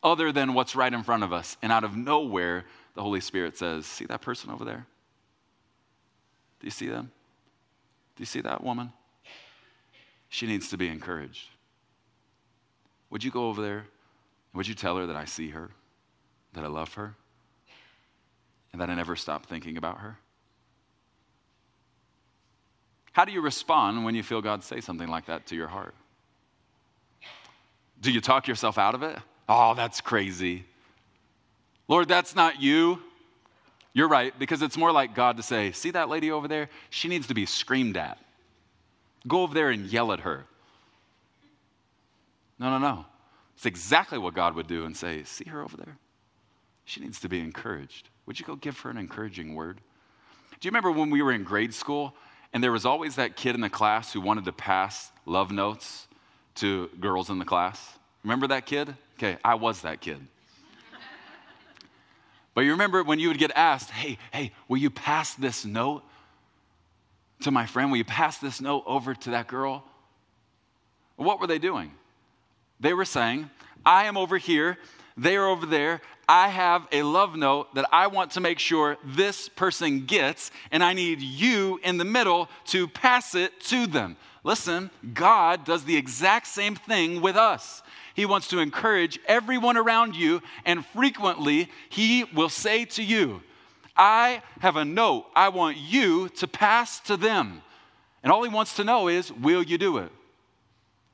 other 0.02 0.32
than 0.32 0.56
what's 0.56 0.76
right 0.76 0.92
in 0.92 1.04
front 1.04 1.22
of 1.24 1.32
us. 1.32 1.56
And 1.62 1.72
out 1.72 1.84
of 1.84 1.96
nowhere, 1.96 2.66
the 2.96 3.04
Holy 3.04 3.22
Spirit 3.22 3.60
says, 3.60 3.86
See 3.86 4.06
that 4.06 4.22
person 4.22 4.50
over 4.50 4.66
there? 4.66 4.88
Do 6.60 6.66
you 6.66 6.72
see 6.72 6.88
them? 6.88 7.12
Do 8.16 8.22
you 8.22 8.26
see 8.26 8.42
that 8.42 8.64
woman? 8.64 8.92
She 10.30 10.48
needs 10.48 10.70
to 10.70 10.78
be 10.78 10.88
encouraged. 10.88 11.50
Would 13.10 13.24
you 13.24 13.32
go 13.32 13.48
over 13.48 13.62
there? 13.62 13.86
Would 14.54 14.68
you 14.68 14.74
tell 14.74 14.98
her 14.98 15.06
that 15.06 15.16
I 15.16 15.26
see 15.26 15.50
her, 15.50 15.72
that 16.54 16.64
I 16.64 16.68
love 16.68 16.94
her, 16.96 17.16
and 18.72 18.82
that 18.82 18.90
I 18.90 18.96
never 18.96 19.16
stop 19.16 19.46
thinking 19.46 19.78
about 19.78 20.00
her? 20.00 20.18
How 23.12 23.24
do 23.24 23.32
you 23.32 23.40
respond 23.40 24.04
when 24.04 24.16
you 24.16 24.24
feel 24.24 24.42
God 24.42 24.64
say 24.64 24.82
something 24.82 25.08
like 25.08 25.28
that 25.28 25.46
to 25.48 25.56
your 25.56 25.70
heart? 25.70 25.96
Do 28.02 28.12
you 28.12 28.20
talk 28.20 28.48
yourself 28.48 28.78
out 28.78 28.94
of 28.94 29.04
it? 29.04 29.18
Oh, 29.48 29.74
that's 29.74 30.02
crazy. 30.02 30.66
Lord, 31.88 32.08
that's 32.08 32.36
not 32.36 32.62
you. 32.62 33.00
You're 33.94 34.10
right, 34.10 34.38
because 34.38 34.62
it's 34.62 34.76
more 34.76 34.92
like 34.92 35.16
God 35.16 35.38
to 35.38 35.44
say, 35.44 35.72
See 35.72 35.92
that 35.92 36.10
lady 36.10 36.30
over 36.30 36.50
there? 36.50 36.70
She 36.90 37.08
needs 37.08 37.28
to 37.28 37.34
be 37.34 37.46
screamed 37.46 37.96
at. 37.96 38.18
Go 39.28 39.42
over 39.42 39.54
there 39.54 39.70
and 39.70 39.86
yell 39.86 40.12
at 40.12 40.22
her. 40.22 40.46
No, 42.60 42.70
no, 42.70 42.78
no. 42.78 43.06
It's 43.56 43.66
exactly 43.66 44.18
what 44.18 44.34
God 44.34 44.56
would 44.56 44.68
do 44.68 44.86
and 44.86 44.96
say, 44.96 45.24
See 45.24 45.50
her 45.50 45.62
over 45.62 45.78
there? 45.78 45.98
She 46.84 47.02
needs 47.02 47.20
to 47.22 47.30
be 47.30 47.40
encouraged. 47.40 48.10
Would 48.26 48.40
you 48.40 48.46
go 48.46 48.56
give 48.56 48.80
her 48.82 48.90
an 48.90 48.98
encouraging 48.98 49.56
word? 49.56 49.82
Do 50.60 50.68
you 50.68 50.70
remember 50.70 50.92
when 50.92 51.10
we 51.10 51.22
were 51.22 51.32
in 51.32 51.44
grade 51.44 51.74
school 51.74 52.16
and 52.54 52.64
there 52.64 52.72
was 52.72 52.86
always 52.86 53.16
that 53.16 53.36
kid 53.36 53.56
in 53.56 53.62
the 53.62 53.70
class 53.70 54.14
who 54.14 54.22
wanted 54.22 54.46
to 54.46 54.52
pass 54.52 55.12
love 55.26 55.52
notes 55.52 56.08
to 56.56 56.90
girls 57.00 57.30
in 57.30 57.40
the 57.40 57.46
class? 57.46 57.98
Remember 58.24 58.48
that 58.48 58.66
kid? 58.66 58.96
Okay, 59.18 59.38
I 59.44 59.56
was 59.56 59.82
that 59.82 60.02
kid. 60.02 60.20
but 62.54 62.62
you 62.62 62.72
remember 62.72 63.04
when 63.04 63.20
you 63.20 63.30
would 63.30 63.38
get 63.38 63.52
asked, 63.56 63.90
Hey, 63.90 64.18
hey, 64.32 64.52
will 64.68 64.78
you 64.78 64.90
pass 64.90 65.34
this 65.34 65.66
note? 65.66 66.04
To 67.42 67.52
my 67.52 67.66
friend, 67.66 67.92
Will 67.92 67.98
you 67.98 68.06
pass 68.06 68.38
this 68.38 68.62
note 68.62 68.84
over 68.86 69.14
to 69.14 69.32
that 69.32 69.48
girl? 69.48 69.84
What 71.16 71.40
were 71.40 71.48
they 71.48 71.60
doing? 71.60 71.92
They 72.80 72.94
were 72.94 73.06
saying, 73.06 73.50
I 73.86 74.06
am 74.06 74.18
over 74.18 74.38
here, 74.38 74.78
they 75.18 75.38
are 75.38 75.48
over 75.48 75.66
there. 75.66 76.02
I 76.28 76.48
have 76.50 76.88
a 76.92 77.04
love 77.04 77.36
note 77.36 77.76
that 77.76 77.88
I 77.92 78.08
want 78.08 78.32
to 78.32 78.42
make 78.42 78.58
sure 78.58 78.98
this 79.04 79.48
person 79.48 80.06
gets, 80.06 80.50
and 80.72 80.84
I 80.84 80.94
need 80.94 81.22
you 81.22 81.80
in 81.84 81.98
the 81.98 82.06
middle 82.06 82.50
to 82.68 82.88
pass 82.88 83.36
it 83.36 83.60
to 83.66 83.86
them. 83.86 84.18
Listen, 84.44 84.90
God 85.14 85.66
does 85.66 85.86
the 85.86 85.96
exact 85.96 86.48
same 86.48 86.76
thing 86.76 87.22
with 87.22 87.36
us. 87.36 87.84
He 88.16 88.26
wants 88.26 88.48
to 88.50 88.60
encourage 88.60 89.20
everyone 89.28 89.78
around 89.78 90.16
you, 90.16 90.42
and 90.66 90.86
frequently, 90.86 91.70
He 91.90 92.24
will 92.24 92.50
say 92.50 92.86
to 92.86 93.04
you, 93.04 93.42
I 93.96 94.42
have 94.60 94.76
a 94.76 94.86
note 94.86 95.26
I 95.36 95.50
want 95.50 95.78
you 95.78 96.30
to 96.30 96.48
pass 96.48 97.00
to 97.02 97.18
them. 97.18 97.62
And 98.24 98.32
all 98.32 98.44
he 98.44 98.50
wants 98.50 98.76
to 98.76 98.84
know 98.84 99.08
is, 99.08 99.32
will 99.32 99.64
you 99.64 99.78
do 99.78 99.98
it? 100.00 100.12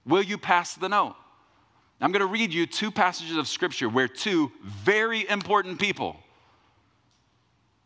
Will 0.06 0.24
you 0.24 0.38
pass 0.38 0.76
the 0.76 0.90
note? 0.90 1.16
I'm 2.00 2.12
going 2.12 2.22
to 2.22 2.26
read 2.26 2.52
you 2.52 2.66
two 2.66 2.90
passages 2.90 3.38
of 3.38 3.48
scripture 3.48 3.88
where 3.88 4.08
two 4.08 4.52
very 4.64 5.30
important 5.30 5.80
people 5.80 6.18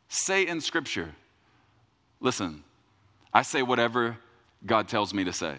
say 0.07 0.47
in 0.47 0.61
scripture, 0.61 1.13
listen, 2.21 2.63
I 3.33 3.41
say 3.41 3.61
whatever 3.61 4.17
God 4.65 4.87
tells 4.87 5.13
me 5.13 5.25
to 5.25 5.33
say. 5.33 5.55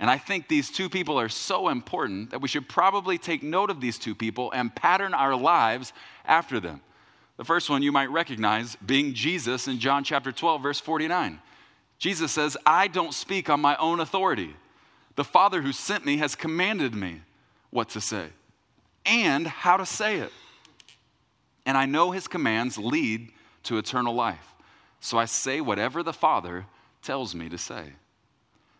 And 0.00 0.10
I 0.10 0.18
think 0.18 0.48
these 0.48 0.70
two 0.70 0.88
people 0.88 1.18
are 1.20 1.28
so 1.28 1.68
important 1.68 2.30
that 2.30 2.40
we 2.40 2.48
should 2.48 2.68
probably 2.68 3.18
take 3.18 3.42
note 3.42 3.70
of 3.70 3.80
these 3.80 3.98
two 3.98 4.14
people 4.14 4.50
and 4.52 4.74
pattern 4.74 5.14
our 5.14 5.36
lives 5.36 5.92
after 6.24 6.58
them. 6.58 6.80
The 7.38 7.44
first 7.44 7.70
one 7.70 7.82
you 7.82 7.92
might 7.92 8.10
recognize 8.10 8.76
being 8.84 9.14
Jesus 9.14 9.68
in 9.68 9.78
John 9.78 10.04
chapter 10.04 10.32
12, 10.32 10.60
verse 10.60 10.80
49. 10.80 11.40
Jesus 11.98 12.32
says, 12.32 12.56
I 12.66 12.88
don't 12.88 13.14
speak 13.14 13.48
on 13.48 13.60
my 13.60 13.76
own 13.76 14.00
authority. 14.00 14.54
The 15.14 15.24
Father 15.24 15.62
who 15.62 15.72
sent 15.72 16.04
me 16.04 16.18
has 16.18 16.34
commanded 16.34 16.94
me 16.94 17.22
what 17.70 17.88
to 17.90 18.00
say 18.00 18.26
and 19.06 19.46
how 19.46 19.76
to 19.76 19.86
say 19.86 20.16
it. 20.16 20.32
and 21.64 21.76
I 21.76 21.86
know 21.86 22.10
his 22.10 22.28
commands 22.28 22.76
lead 22.78 23.30
to 23.64 23.78
eternal 23.78 24.14
life. 24.14 24.54
So 25.00 25.18
I 25.18 25.26
say 25.26 25.60
whatever 25.60 26.02
the 26.02 26.12
Father 26.12 26.66
tells 27.02 27.34
me 27.34 27.48
to 27.50 27.58
say. 27.58 27.92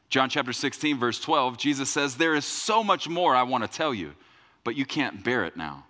John 0.08 0.30
chapter 0.30 0.52
16, 0.52 0.98
verse 0.98 1.20
12, 1.20 1.58
Jesus 1.58 1.90
says, 1.90 2.16
There 2.16 2.34
is 2.34 2.44
so 2.44 2.82
much 2.82 3.08
more 3.08 3.36
I 3.36 3.42
want 3.42 3.62
to 3.62 3.68
tell 3.68 3.92
you, 3.92 4.14
but 4.64 4.74
you 4.74 4.86
can't 4.86 5.22
bear 5.22 5.44
it 5.44 5.56
now. 5.56 5.84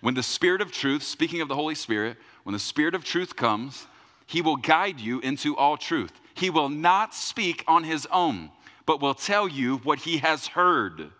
When 0.00 0.14
the 0.14 0.22
Spirit 0.22 0.60
of 0.60 0.72
truth, 0.72 1.02
speaking 1.02 1.40
of 1.40 1.48
the 1.48 1.54
Holy 1.54 1.74
Spirit, 1.74 2.16
when 2.44 2.52
the 2.52 2.58
Spirit 2.58 2.94
of 2.94 3.04
truth 3.04 3.36
comes, 3.36 3.86
he 4.26 4.40
will 4.40 4.56
guide 4.56 5.00
you 5.00 5.20
into 5.20 5.56
all 5.56 5.76
truth. 5.76 6.20
He 6.34 6.50
will 6.50 6.68
not 6.68 7.14
speak 7.14 7.64
on 7.66 7.84
his 7.84 8.06
own, 8.10 8.50
but 8.86 9.00
will 9.00 9.14
tell 9.14 9.46
you 9.46 9.78
what 9.78 10.00
he 10.00 10.18
has 10.18 10.48
heard. 10.48 11.10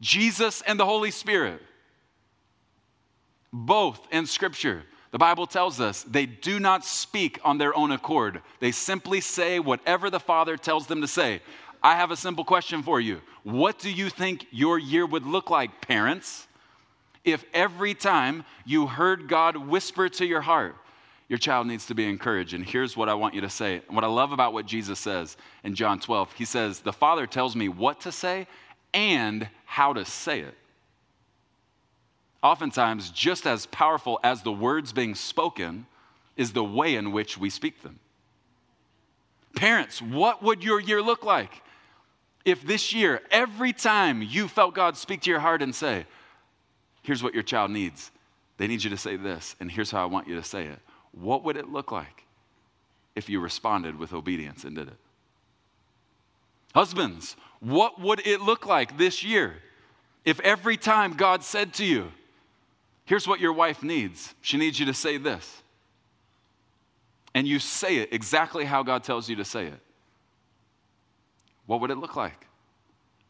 Jesus 0.00 0.62
and 0.62 0.80
the 0.80 0.86
Holy 0.86 1.10
Spirit, 1.10 1.60
both 3.52 4.06
in 4.10 4.26
Scripture, 4.26 4.84
the 5.10 5.18
Bible 5.18 5.46
tells 5.46 5.80
us 5.80 6.04
they 6.04 6.24
do 6.24 6.60
not 6.60 6.84
speak 6.84 7.40
on 7.44 7.58
their 7.58 7.76
own 7.76 7.90
accord. 7.90 8.40
They 8.60 8.70
simply 8.70 9.20
say 9.20 9.58
whatever 9.58 10.08
the 10.08 10.20
Father 10.20 10.56
tells 10.56 10.86
them 10.86 11.00
to 11.00 11.08
say. 11.08 11.42
I 11.82 11.96
have 11.96 12.10
a 12.10 12.16
simple 12.16 12.44
question 12.44 12.82
for 12.82 13.00
you. 13.00 13.20
What 13.42 13.78
do 13.78 13.90
you 13.90 14.08
think 14.08 14.46
your 14.50 14.78
year 14.78 15.04
would 15.04 15.26
look 15.26 15.50
like, 15.50 15.80
parents, 15.80 16.46
if 17.24 17.44
every 17.52 17.94
time 17.94 18.44
you 18.64 18.86
heard 18.86 19.28
God 19.28 19.56
whisper 19.56 20.08
to 20.08 20.26
your 20.26 20.40
heart, 20.40 20.76
your 21.28 21.38
child 21.38 21.66
needs 21.66 21.86
to 21.86 21.94
be 21.94 22.08
encouraged? 22.08 22.54
And 22.54 22.64
here's 22.64 22.96
what 22.96 23.08
I 23.08 23.14
want 23.14 23.34
you 23.34 23.40
to 23.42 23.50
say. 23.50 23.82
What 23.88 24.04
I 24.04 24.08
love 24.08 24.32
about 24.32 24.52
what 24.52 24.66
Jesus 24.66 24.98
says 24.98 25.36
in 25.62 25.74
John 25.74 26.00
12, 26.00 26.32
he 26.32 26.44
says, 26.44 26.80
The 26.80 26.92
Father 26.92 27.26
tells 27.26 27.54
me 27.54 27.68
what 27.68 28.00
to 28.02 28.12
say 28.12 28.46
and 28.92 29.48
how 29.64 29.92
to 29.92 30.04
say 30.04 30.40
it 30.40 30.54
oftentimes 32.42 33.10
just 33.10 33.46
as 33.46 33.66
powerful 33.66 34.18
as 34.22 34.42
the 34.42 34.52
words 34.52 34.92
being 34.92 35.14
spoken 35.14 35.86
is 36.36 36.52
the 36.52 36.64
way 36.64 36.94
in 36.94 37.12
which 37.12 37.36
we 37.36 37.50
speak 37.50 37.82
them. 37.82 37.98
Parents, 39.54 40.00
what 40.00 40.42
would 40.42 40.64
your 40.64 40.80
year 40.80 41.02
look 41.02 41.24
like 41.24 41.62
if 42.44 42.66
this 42.66 42.94
year, 42.94 43.20
every 43.30 43.72
time 43.72 44.22
you 44.22 44.48
felt 44.48 44.74
God 44.74 44.96
speak 44.96 45.20
to 45.22 45.30
your 45.30 45.40
heart 45.40 45.60
and 45.60 45.74
say, 45.74 46.06
Here's 47.02 47.22
what 47.22 47.34
your 47.34 47.42
child 47.42 47.70
needs, 47.70 48.10
they 48.58 48.66
need 48.66 48.84
you 48.84 48.90
to 48.90 48.96
say 48.96 49.16
this, 49.16 49.56
and 49.58 49.70
here's 49.70 49.90
how 49.90 50.02
I 50.02 50.06
want 50.06 50.28
you 50.28 50.34
to 50.36 50.42
say 50.42 50.66
it? 50.66 50.78
What 51.12 51.44
would 51.44 51.56
it 51.56 51.68
look 51.68 51.90
like 51.90 52.24
if 53.16 53.28
you 53.28 53.40
responded 53.40 53.98
with 53.98 54.12
obedience 54.12 54.64
and 54.64 54.76
did 54.76 54.88
it? 54.88 54.96
Husbands, 56.74 57.36
what 57.58 58.00
would 58.00 58.24
it 58.26 58.40
look 58.40 58.66
like 58.66 58.98
this 58.98 59.24
year 59.24 59.56
if 60.24 60.38
every 60.40 60.76
time 60.76 61.14
God 61.14 61.42
said 61.42 61.72
to 61.74 61.84
you, 61.84 62.12
Here's 63.10 63.26
what 63.26 63.40
your 63.40 63.52
wife 63.52 63.82
needs 63.82 64.36
she 64.40 64.56
needs 64.56 64.78
you 64.78 64.86
to 64.86 64.94
say 64.94 65.16
this. 65.16 65.62
And 67.34 67.44
you 67.44 67.58
say 67.58 67.96
it 67.96 68.12
exactly 68.12 68.64
how 68.64 68.84
God 68.84 69.02
tells 69.02 69.28
you 69.28 69.34
to 69.34 69.44
say 69.44 69.66
it. 69.66 69.80
What 71.66 71.80
would 71.80 71.90
it 71.90 71.98
look 71.98 72.14
like? 72.14 72.46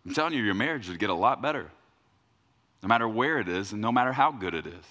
I'm 0.04 0.12
telling 0.12 0.35
you, 0.35 0.42
your 0.42 0.52
marriage 0.52 0.87
would 0.90 0.98
get 0.98 1.09
a 1.09 1.14
lot 1.14 1.40
better, 1.40 1.70
no 2.83 2.88
matter 2.88 3.09
where 3.09 3.38
it 3.38 3.49
is 3.49 3.73
and 3.73 3.81
no 3.81 3.93
matter 3.93 4.12
how 4.12 4.33
good 4.33 4.55
it 4.55 4.66
is. 4.66 4.85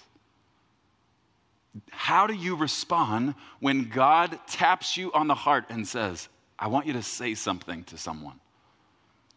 How 1.90 2.26
do 2.26 2.34
you 2.34 2.56
respond 2.56 3.34
when 3.60 3.88
God 3.88 4.38
taps 4.46 4.96
you 4.96 5.12
on 5.12 5.28
the 5.28 5.34
heart 5.34 5.66
and 5.68 5.86
says, 5.86 6.28
I 6.58 6.66
want 6.66 6.86
you 6.86 6.92
to 6.94 7.02
say 7.02 7.34
something 7.34 7.84
to 7.84 7.96
someone? 7.96 8.40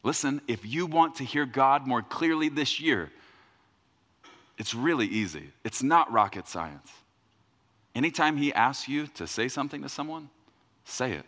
Listen, 0.04 0.42
if 0.48 0.66
you 0.66 0.86
want 0.86 1.16
to 1.16 1.24
hear 1.24 1.46
God 1.46 1.88
more 1.88 2.02
clearly 2.02 2.50
this 2.50 2.80
year, 2.80 3.12
it's 4.58 4.74
really 4.74 5.08
easy. 5.08 5.52
It's 5.64 5.82
not 5.82 6.12
rocket 6.12 6.48
science. 6.48 6.92
Anytime 7.96 8.38
he 8.38 8.54
asks 8.54 8.88
you 8.88 9.08
to 9.08 9.28
say 9.28 9.48
something 9.48 9.82
to 9.82 9.90
someone, 9.90 10.30
say 10.84 11.14
it. 11.14 11.26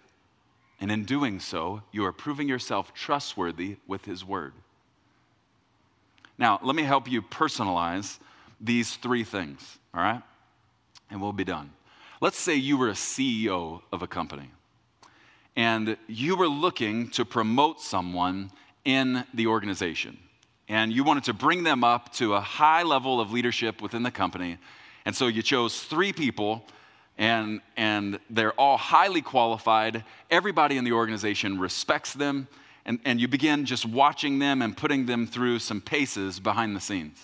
And 0.82 0.92
in 0.92 1.06
doing 1.06 1.40
so, 1.40 1.84
you 1.92 2.06
are 2.06 2.12
proving 2.12 2.50
yourself 2.50 2.94
trustworthy 2.94 3.78
with 3.88 4.06
his 4.06 4.26
word. 4.26 4.54
Now, 6.38 6.60
let 6.64 6.76
me 6.76 6.84
help 6.84 7.10
you 7.10 7.22
personalize 7.22 8.20
these 8.60 8.96
three 8.96 9.24
things, 9.24 9.78
all 9.94 10.02
right? 10.02 10.22
And 11.10 11.22
we'll 11.22 11.34
be 11.34 11.44
done. 11.44 11.72
Let's 12.22 12.38
say 12.38 12.56
you 12.56 12.78
were 12.78 12.90
a 12.90 12.94
CEO 12.94 13.82
of 13.92 14.02
a 14.02 14.08
company 14.08 14.50
and 15.56 15.98
you 16.08 16.36
were 16.36 16.48
looking 16.48 17.10
to 17.12 17.24
promote 17.24 17.80
someone 17.80 18.52
in 18.84 19.24
the 19.34 19.48
organization 19.48 20.18
and 20.68 20.92
you 20.92 21.04
wanted 21.04 21.24
to 21.26 21.34
bring 21.34 21.64
them 21.64 21.84
up 21.84 22.12
to 22.14 22.34
a 22.34 22.42
high 22.42 22.84
level 22.84 23.22
of 23.22 23.32
leadership 23.32 23.82
within 23.82 24.04
the 24.04 24.12
company. 24.12 24.58
And 25.06 25.16
so 25.16 25.28
you 25.28 25.44
chose 25.44 25.80
three 25.82 26.12
people, 26.12 26.66
and, 27.18 27.62
and 27.78 28.20
they're 28.30 28.54
all 28.54 28.78
highly 28.78 29.22
qualified. 29.22 30.04
Everybody 30.32 30.78
in 30.78 30.84
the 30.84 30.94
organization 30.94 31.60
respects 31.60 32.14
them, 32.14 32.48
and, 32.86 33.00
and 33.04 33.20
you 33.20 33.28
begin 33.28 33.66
just 33.66 33.86
watching 33.86 34.40
them 34.40 34.62
and 34.62 34.78
putting 34.78 35.06
them 35.06 35.26
through 35.26 35.60
some 35.60 35.82
paces 35.82 36.40
behind 36.40 36.76
the 36.76 36.80
scenes. 36.80 37.18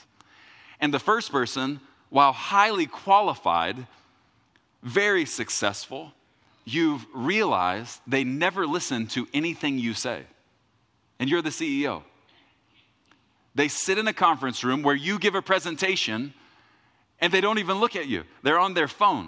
And 0.80 0.94
the 0.94 1.00
first 1.00 1.32
person, 1.32 1.80
while 2.10 2.34
highly 2.34 2.88
qualified, 2.88 3.86
very 4.82 5.26
successful, 5.26 6.14
you've 6.66 7.06
realized 7.14 8.00
they 8.08 8.24
never 8.24 8.66
listen 8.66 9.06
to 9.08 9.28
anything 9.34 9.78
you 9.78 9.94
say. 9.94 10.24
And 11.20 11.30
you're 11.30 11.44
the 11.44 11.50
CEO. 11.50 12.04
They 13.54 13.68
sit 13.68 13.98
in 13.98 14.08
a 14.08 14.14
conference 14.14 14.64
room 14.64 14.82
where 14.82 14.96
you 14.96 15.20
give 15.20 15.36
a 15.36 15.42
presentation 15.42 16.34
and 17.20 17.32
they 17.32 17.42
don't 17.42 17.60
even 17.60 17.80
look 17.80 17.96
at 17.96 18.08
you. 18.08 18.24
They're 18.42 18.58
on 18.58 18.74
their 18.74 18.88
phone. 18.88 19.26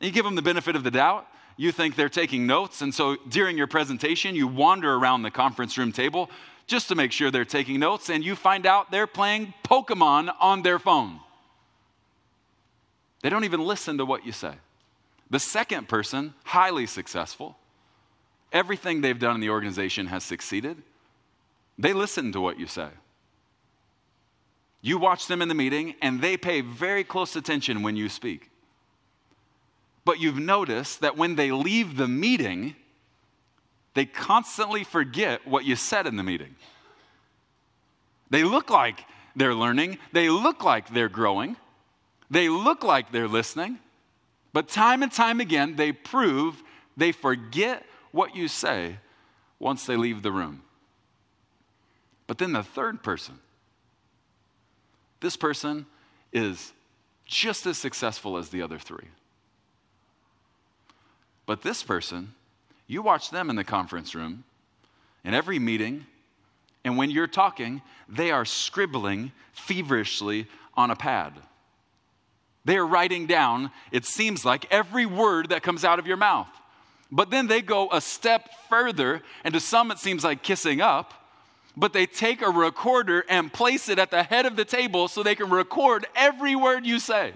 And 0.00 0.08
you 0.08 0.10
give 0.10 0.24
them 0.24 0.34
the 0.34 0.42
benefit 0.42 0.76
of 0.76 0.84
the 0.84 0.90
doubt. 0.90 1.26
You 1.56 1.72
think 1.72 1.96
they're 1.96 2.08
taking 2.08 2.46
notes. 2.46 2.82
And 2.82 2.94
so 2.94 3.16
during 3.28 3.56
your 3.56 3.66
presentation, 3.66 4.34
you 4.34 4.48
wander 4.48 4.94
around 4.94 5.22
the 5.22 5.30
conference 5.30 5.78
room 5.78 5.92
table 5.92 6.30
just 6.66 6.88
to 6.88 6.94
make 6.94 7.12
sure 7.12 7.30
they're 7.30 7.44
taking 7.44 7.80
notes. 7.80 8.10
And 8.10 8.24
you 8.24 8.34
find 8.34 8.66
out 8.66 8.90
they're 8.90 9.06
playing 9.06 9.54
Pokemon 9.64 10.34
on 10.40 10.62
their 10.62 10.78
phone. 10.78 11.20
They 13.22 13.30
don't 13.30 13.44
even 13.44 13.64
listen 13.64 13.98
to 13.98 14.04
what 14.04 14.26
you 14.26 14.32
say. 14.32 14.54
The 15.30 15.38
second 15.38 15.88
person, 15.88 16.34
highly 16.44 16.86
successful, 16.86 17.56
everything 18.52 19.00
they've 19.00 19.18
done 19.18 19.36
in 19.36 19.40
the 19.40 19.50
organization 19.50 20.06
has 20.08 20.24
succeeded. 20.24 20.82
They 21.78 21.92
listen 21.92 22.32
to 22.32 22.40
what 22.40 22.58
you 22.58 22.66
say. 22.66 22.88
You 24.82 24.98
watch 24.98 25.26
them 25.26 25.40
in 25.40 25.48
the 25.48 25.54
meeting, 25.54 25.94
and 26.02 26.20
they 26.20 26.36
pay 26.36 26.60
very 26.60 27.04
close 27.04 27.36
attention 27.36 27.82
when 27.82 27.96
you 27.96 28.10
speak. 28.10 28.50
But 30.04 30.20
you've 30.20 30.38
noticed 30.38 31.00
that 31.00 31.16
when 31.16 31.36
they 31.36 31.50
leave 31.50 31.96
the 31.96 32.08
meeting, 32.08 32.76
they 33.94 34.04
constantly 34.04 34.84
forget 34.84 35.46
what 35.46 35.64
you 35.64 35.76
said 35.76 36.06
in 36.06 36.16
the 36.16 36.22
meeting. 36.22 36.56
They 38.30 38.44
look 38.44 38.68
like 38.68 39.04
they're 39.36 39.54
learning, 39.54 39.98
they 40.12 40.28
look 40.28 40.62
like 40.62 40.92
they're 40.92 41.08
growing, 41.08 41.56
they 42.30 42.48
look 42.48 42.82
like 42.82 43.12
they're 43.12 43.28
listening, 43.28 43.78
but 44.52 44.68
time 44.68 45.02
and 45.02 45.10
time 45.10 45.40
again, 45.40 45.76
they 45.76 45.92
prove 45.92 46.62
they 46.96 47.12
forget 47.12 47.84
what 48.12 48.36
you 48.36 48.48
say 48.48 48.98
once 49.58 49.86
they 49.86 49.96
leave 49.96 50.22
the 50.22 50.30
room. 50.30 50.62
But 52.26 52.38
then 52.38 52.52
the 52.52 52.62
third 52.62 53.02
person, 53.02 53.38
this 55.20 55.36
person 55.36 55.86
is 56.32 56.72
just 57.24 57.66
as 57.66 57.78
successful 57.78 58.36
as 58.36 58.50
the 58.50 58.62
other 58.62 58.78
three. 58.78 59.08
But 61.46 61.62
this 61.62 61.82
person, 61.82 62.34
you 62.86 63.02
watch 63.02 63.30
them 63.30 63.50
in 63.50 63.56
the 63.56 63.64
conference 63.64 64.14
room, 64.14 64.44
in 65.24 65.34
every 65.34 65.58
meeting, 65.58 66.06
and 66.84 66.96
when 66.96 67.10
you're 67.10 67.26
talking, 67.26 67.82
they 68.08 68.30
are 68.30 68.44
scribbling 68.44 69.32
feverishly 69.52 70.46
on 70.74 70.90
a 70.90 70.96
pad. 70.96 71.32
They 72.64 72.76
are 72.76 72.86
writing 72.86 73.26
down, 73.26 73.70
it 73.92 74.04
seems 74.04 74.44
like, 74.44 74.66
every 74.70 75.06
word 75.06 75.50
that 75.50 75.62
comes 75.62 75.84
out 75.84 75.98
of 75.98 76.06
your 76.06 76.16
mouth. 76.16 76.48
But 77.10 77.30
then 77.30 77.46
they 77.46 77.62
go 77.62 77.90
a 77.90 78.00
step 78.00 78.48
further, 78.68 79.22
and 79.44 79.54
to 79.54 79.60
some 79.60 79.90
it 79.90 79.98
seems 79.98 80.24
like 80.24 80.42
kissing 80.42 80.80
up 80.80 81.14
but 81.76 81.92
they 81.92 82.06
take 82.06 82.40
a 82.42 82.50
recorder 82.50 83.24
and 83.28 83.52
place 83.52 83.88
it 83.88 83.98
at 83.98 84.10
the 84.10 84.22
head 84.22 84.46
of 84.46 84.56
the 84.56 84.64
table 84.64 85.08
so 85.08 85.22
they 85.22 85.34
can 85.34 85.50
record 85.50 86.06
every 86.14 86.54
word 86.54 86.86
you 86.86 87.00
say. 87.00 87.34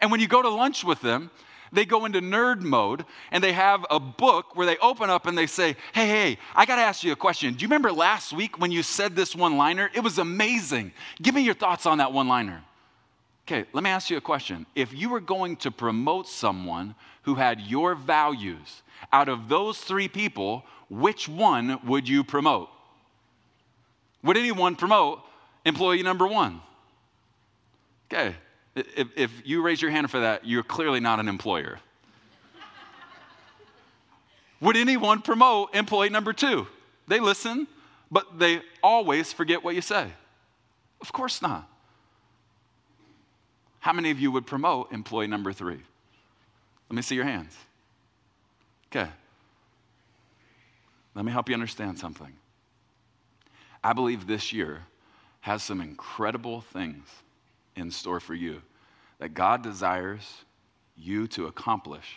And 0.00 0.10
when 0.10 0.20
you 0.20 0.28
go 0.28 0.42
to 0.42 0.48
lunch 0.48 0.84
with 0.84 1.00
them, 1.00 1.30
they 1.72 1.84
go 1.84 2.04
into 2.04 2.20
nerd 2.20 2.60
mode 2.60 3.04
and 3.30 3.42
they 3.42 3.52
have 3.52 3.84
a 3.90 3.98
book 3.98 4.54
where 4.54 4.66
they 4.66 4.76
open 4.78 5.10
up 5.10 5.26
and 5.26 5.36
they 5.36 5.46
say, 5.46 5.76
Hey, 5.94 6.06
hey, 6.06 6.38
I 6.54 6.66
gotta 6.66 6.82
ask 6.82 7.02
you 7.02 7.12
a 7.12 7.16
question. 7.16 7.54
Do 7.54 7.62
you 7.62 7.68
remember 7.68 7.92
last 7.92 8.32
week 8.32 8.58
when 8.58 8.70
you 8.70 8.82
said 8.82 9.16
this 9.16 9.34
one 9.34 9.56
liner? 9.56 9.90
It 9.94 10.00
was 10.00 10.18
amazing. 10.18 10.92
Give 11.20 11.34
me 11.34 11.42
your 11.42 11.54
thoughts 11.54 11.86
on 11.86 11.98
that 11.98 12.12
one 12.12 12.28
liner. 12.28 12.62
Okay, 13.46 13.64
let 13.72 13.82
me 13.82 13.90
ask 13.90 14.08
you 14.10 14.16
a 14.16 14.20
question. 14.20 14.66
If 14.74 14.94
you 14.94 15.08
were 15.08 15.20
going 15.20 15.56
to 15.56 15.70
promote 15.70 16.28
someone 16.28 16.94
who 17.22 17.34
had 17.34 17.60
your 17.60 17.94
values, 17.94 18.82
out 19.12 19.28
of 19.28 19.48
those 19.48 19.78
three 19.78 20.08
people, 20.08 20.64
which 20.88 21.28
one 21.28 21.80
would 21.86 22.08
you 22.08 22.22
promote? 22.22 22.68
Would 24.22 24.36
anyone 24.36 24.76
promote 24.76 25.22
employee 25.64 26.02
number 26.02 26.26
one? 26.26 26.60
Okay, 28.12 28.36
If, 28.74 29.08
if 29.16 29.42
you 29.44 29.62
raise 29.62 29.82
your 29.82 29.90
hand 29.90 30.10
for 30.10 30.20
that, 30.20 30.46
you're 30.46 30.62
clearly 30.62 31.00
not 31.00 31.20
an 31.20 31.28
employer. 31.28 31.78
Would 34.60 34.76
anyone 34.76 35.20
promote 35.20 35.74
employee 35.74 36.08
number 36.08 36.32
two? 36.32 36.66
They 37.08 37.20
listen, 37.20 37.66
but 38.10 38.38
they 38.38 38.62
always 38.82 39.32
forget 39.32 39.64
what 39.64 39.74
you 39.74 39.82
say. 39.82 40.12
Of 41.00 41.12
course 41.12 41.42
not. 41.42 41.68
How 43.80 43.92
many 43.92 44.10
of 44.12 44.20
you 44.20 44.30
would 44.30 44.46
promote 44.46 44.92
employee 44.92 45.26
number 45.26 45.52
three? 45.52 45.80
Let 46.88 46.96
me 46.96 47.02
see 47.02 47.16
your 47.16 47.24
hands. 47.24 47.56
Okay. 48.86 49.10
Let 51.14 51.24
me 51.24 51.32
help 51.32 51.48
you 51.48 51.54
understand 51.54 51.98
something. 51.98 52.32
I 53.82 53.92
believe 53.92 54.26
this 54.26 54.52
year 54.52 54.82
has 55.40 55.62
some 55.62 55.80
incredible 55.80 56.60
things 56.60 57.08
in 57.76 57.90
store 57.90 58.20
for 58.20 58.34
you 58.34 58.62
that 59.18 59.34
God 59.34 59.62
desires 59.62 60.44
you 60.96 61.26
to 61.28 61.46
accomplish 61.46 62.16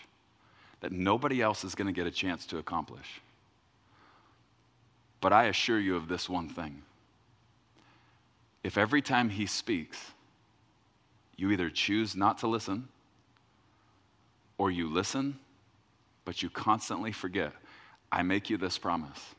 that 0.82 0.92
nobody 0.92 1.42
else 1.42 1.64
is 1.64 1.76
going 1.76 1.88
to 1.88 1.94
get 1.94 2.08
a 2.08 2.12
chance 2.12 2.46
to 2.48 2.58
accomplish. 2.58 3.22
But 5.22 5.34
I 5.34 5.46
assure 5.46 5.80
you 5.80 5.96
of 5.96 6.08
this 6.08 6.30
one 6.30 6.50
thing. 6.50 6.84
If 8.64 8.78
every 8.78 9.02
time 9.02 9.30
he 9.30 9.46
speaks, 9.46 10.12
you 11.38 11.52
either 11.52 11.70
choose 11.70 12.16
not 12.16 12.40
to 12.40 12.48
listen 12.48 12.88
or 14.58 14.72
you 14.72 14.92
listen, 14.92 15.40
but 16.24 16.42
you 16.42 16.50
constantly 16.50 17.12
forget, 17.12 17.54
I 18.12 18.24
make 18.24 18.50
you 18.50 18.58
this 18.58 18.78
promise. 18.78 19.36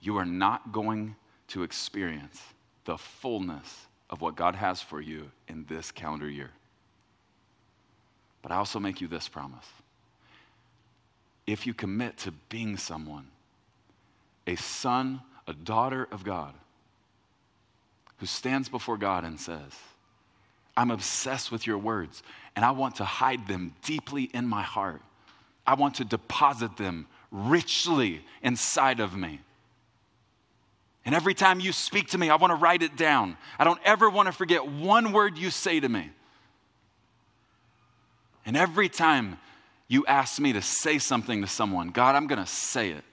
You 0.00 0.16
are 0.18 0.26
not 0.26 0.72
going 0.72 1.16
to 1.48 1.62
experience 1.62 2.42
the 2.84 2.98
fullness 2.98 3.86
of 4.14 4.20
what 4.20 4.36
God 4.36 4.54
has 4.54 4.80
for 4.80 5.00
you 5.00 5.32
in 5.48 5.64
this 5.68 5.90
calendar 5.90 6.30
year. 6.30 6.52
But 8.42 8.52
I 8.52 8.56
also 8.58 8.78
make 8.78 9.00
you 9.00 9.08
this 9.08 9.28
promise. 9.28 9.66
If 11.48 11.66
you 11.66 11.74
commit 11.74 12.16
to 12.18 12.30
being 12.48 12.76
someone, 12.76 13.26
a 14.46 14.54
son, 14.54 15.20
a 15.48 15.52
daughter 15.52 16.06
of 16.12 16.22
God, 16.22 16.54
who 18.18 18.26
stands 18.26 18.68
before 18.68 18.96
God 18.98 19.24
and 19.24 19.40
says, 19.40 19.72
I'm 20.76 20.92
obsessed 20.92 21.50
with 21.50 21.66
your 21.66 21.78
words, 21.78 22.22
and 22.54 22.64
I 22.64 22.70
want 22.70 22.94
to 22.96 23.04
hide 23.04 23.48
them 23.48 23.74
deeply 23.82 24.30
in 24.32 24.46
my 24.46 24.62
heart. 24.62 25.02
I 25.66 25.74
want 25.74 25.96
to 25.96 26.04
deposit 26.04 26.76
them 26.76 27.08
richly 27.32 28.24
inside 28.42 29.00
of 29.00 29.16
me. 29.16 29.40
And 31.04 31.14
every 31.14 31.34
time 31.34 31.60
you 31.60 31.72
speak 31.72 32.08
to 32.08 32.18
me, 32.18 32.30
I 32.30 32.36
want 32.36 32.50
to 32.50 32.56
write 32.56 32.82
it 32.82 32.96
down. 32.96 33.36
I 33.58 33.64
don't 33.64 33.80
ever 33.84 34.08
want 34.08 34.26
to 34.26 34.32
forget 34.32 34.66
one 34.66 35.12
word 35.12 35.36
you 35.36 35.50
say 35.50 35.80
to 35.80 35.88
me. 35.88 36.10
And 38.46 38.56
every 38.56 38.88
time 38.88 39.38
you 39.88 40.04
ask 40.06 40.40
me 40.40 40.52
to 40.54 40.62
say 40.62 40.98
something 40.98 41.42
to 41.42 41.46
someone, 41.46 41.88
God, 41.88 42.14
I'm 42.14 42.26
going 42.26 42.42
to 42.42 42.50
say 42.50 42.90
it. 42.90 43.04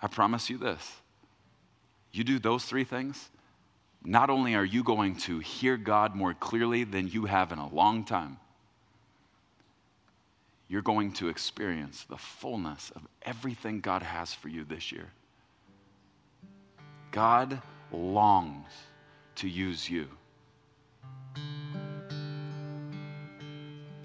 I 0.00 0.08
promise 0.08 0.48
you 0.48 0.58
this. 0.58 1.00
You 2.12 2.24
do 2.24 2.38
those 2.38 2.64
three 2.64 2.84
things, 2.84 3.30
not 4.04 4.30
only 4.30 4.54
are 4.54 4.64
you 4.64 4.82
going 4.82 5.16
to 5.16 5.38
hear 5.38 5.76
God 5.76 6.14
more 6.14 6.34
clearly 6.34 6.84
than 6.84 7.08
you 7.08 7.26
have 7.26 7.52
in 7.52 7.58
a 7.58 7.68
long 7.68 8.04
time, 8.04 8.38
you're 10.68 10.82
going 10.82 11.12
to 11.12 11.28
experience 11.28 12.04
the 12.04 12.16
fullness 12.16 12.90
of 12.96 13.02
everything 13.22 13.80
God 13.80 14.02
has 14.02 14.34
for 14.34 14.48
you 14.48 14.64
this 14.64 14.90
year. 14.90 15.10
God 17.12 17.60
longs 17.92 18.70
to 19.36 19.46
use 19.46 19.88
you. 19.88 20.08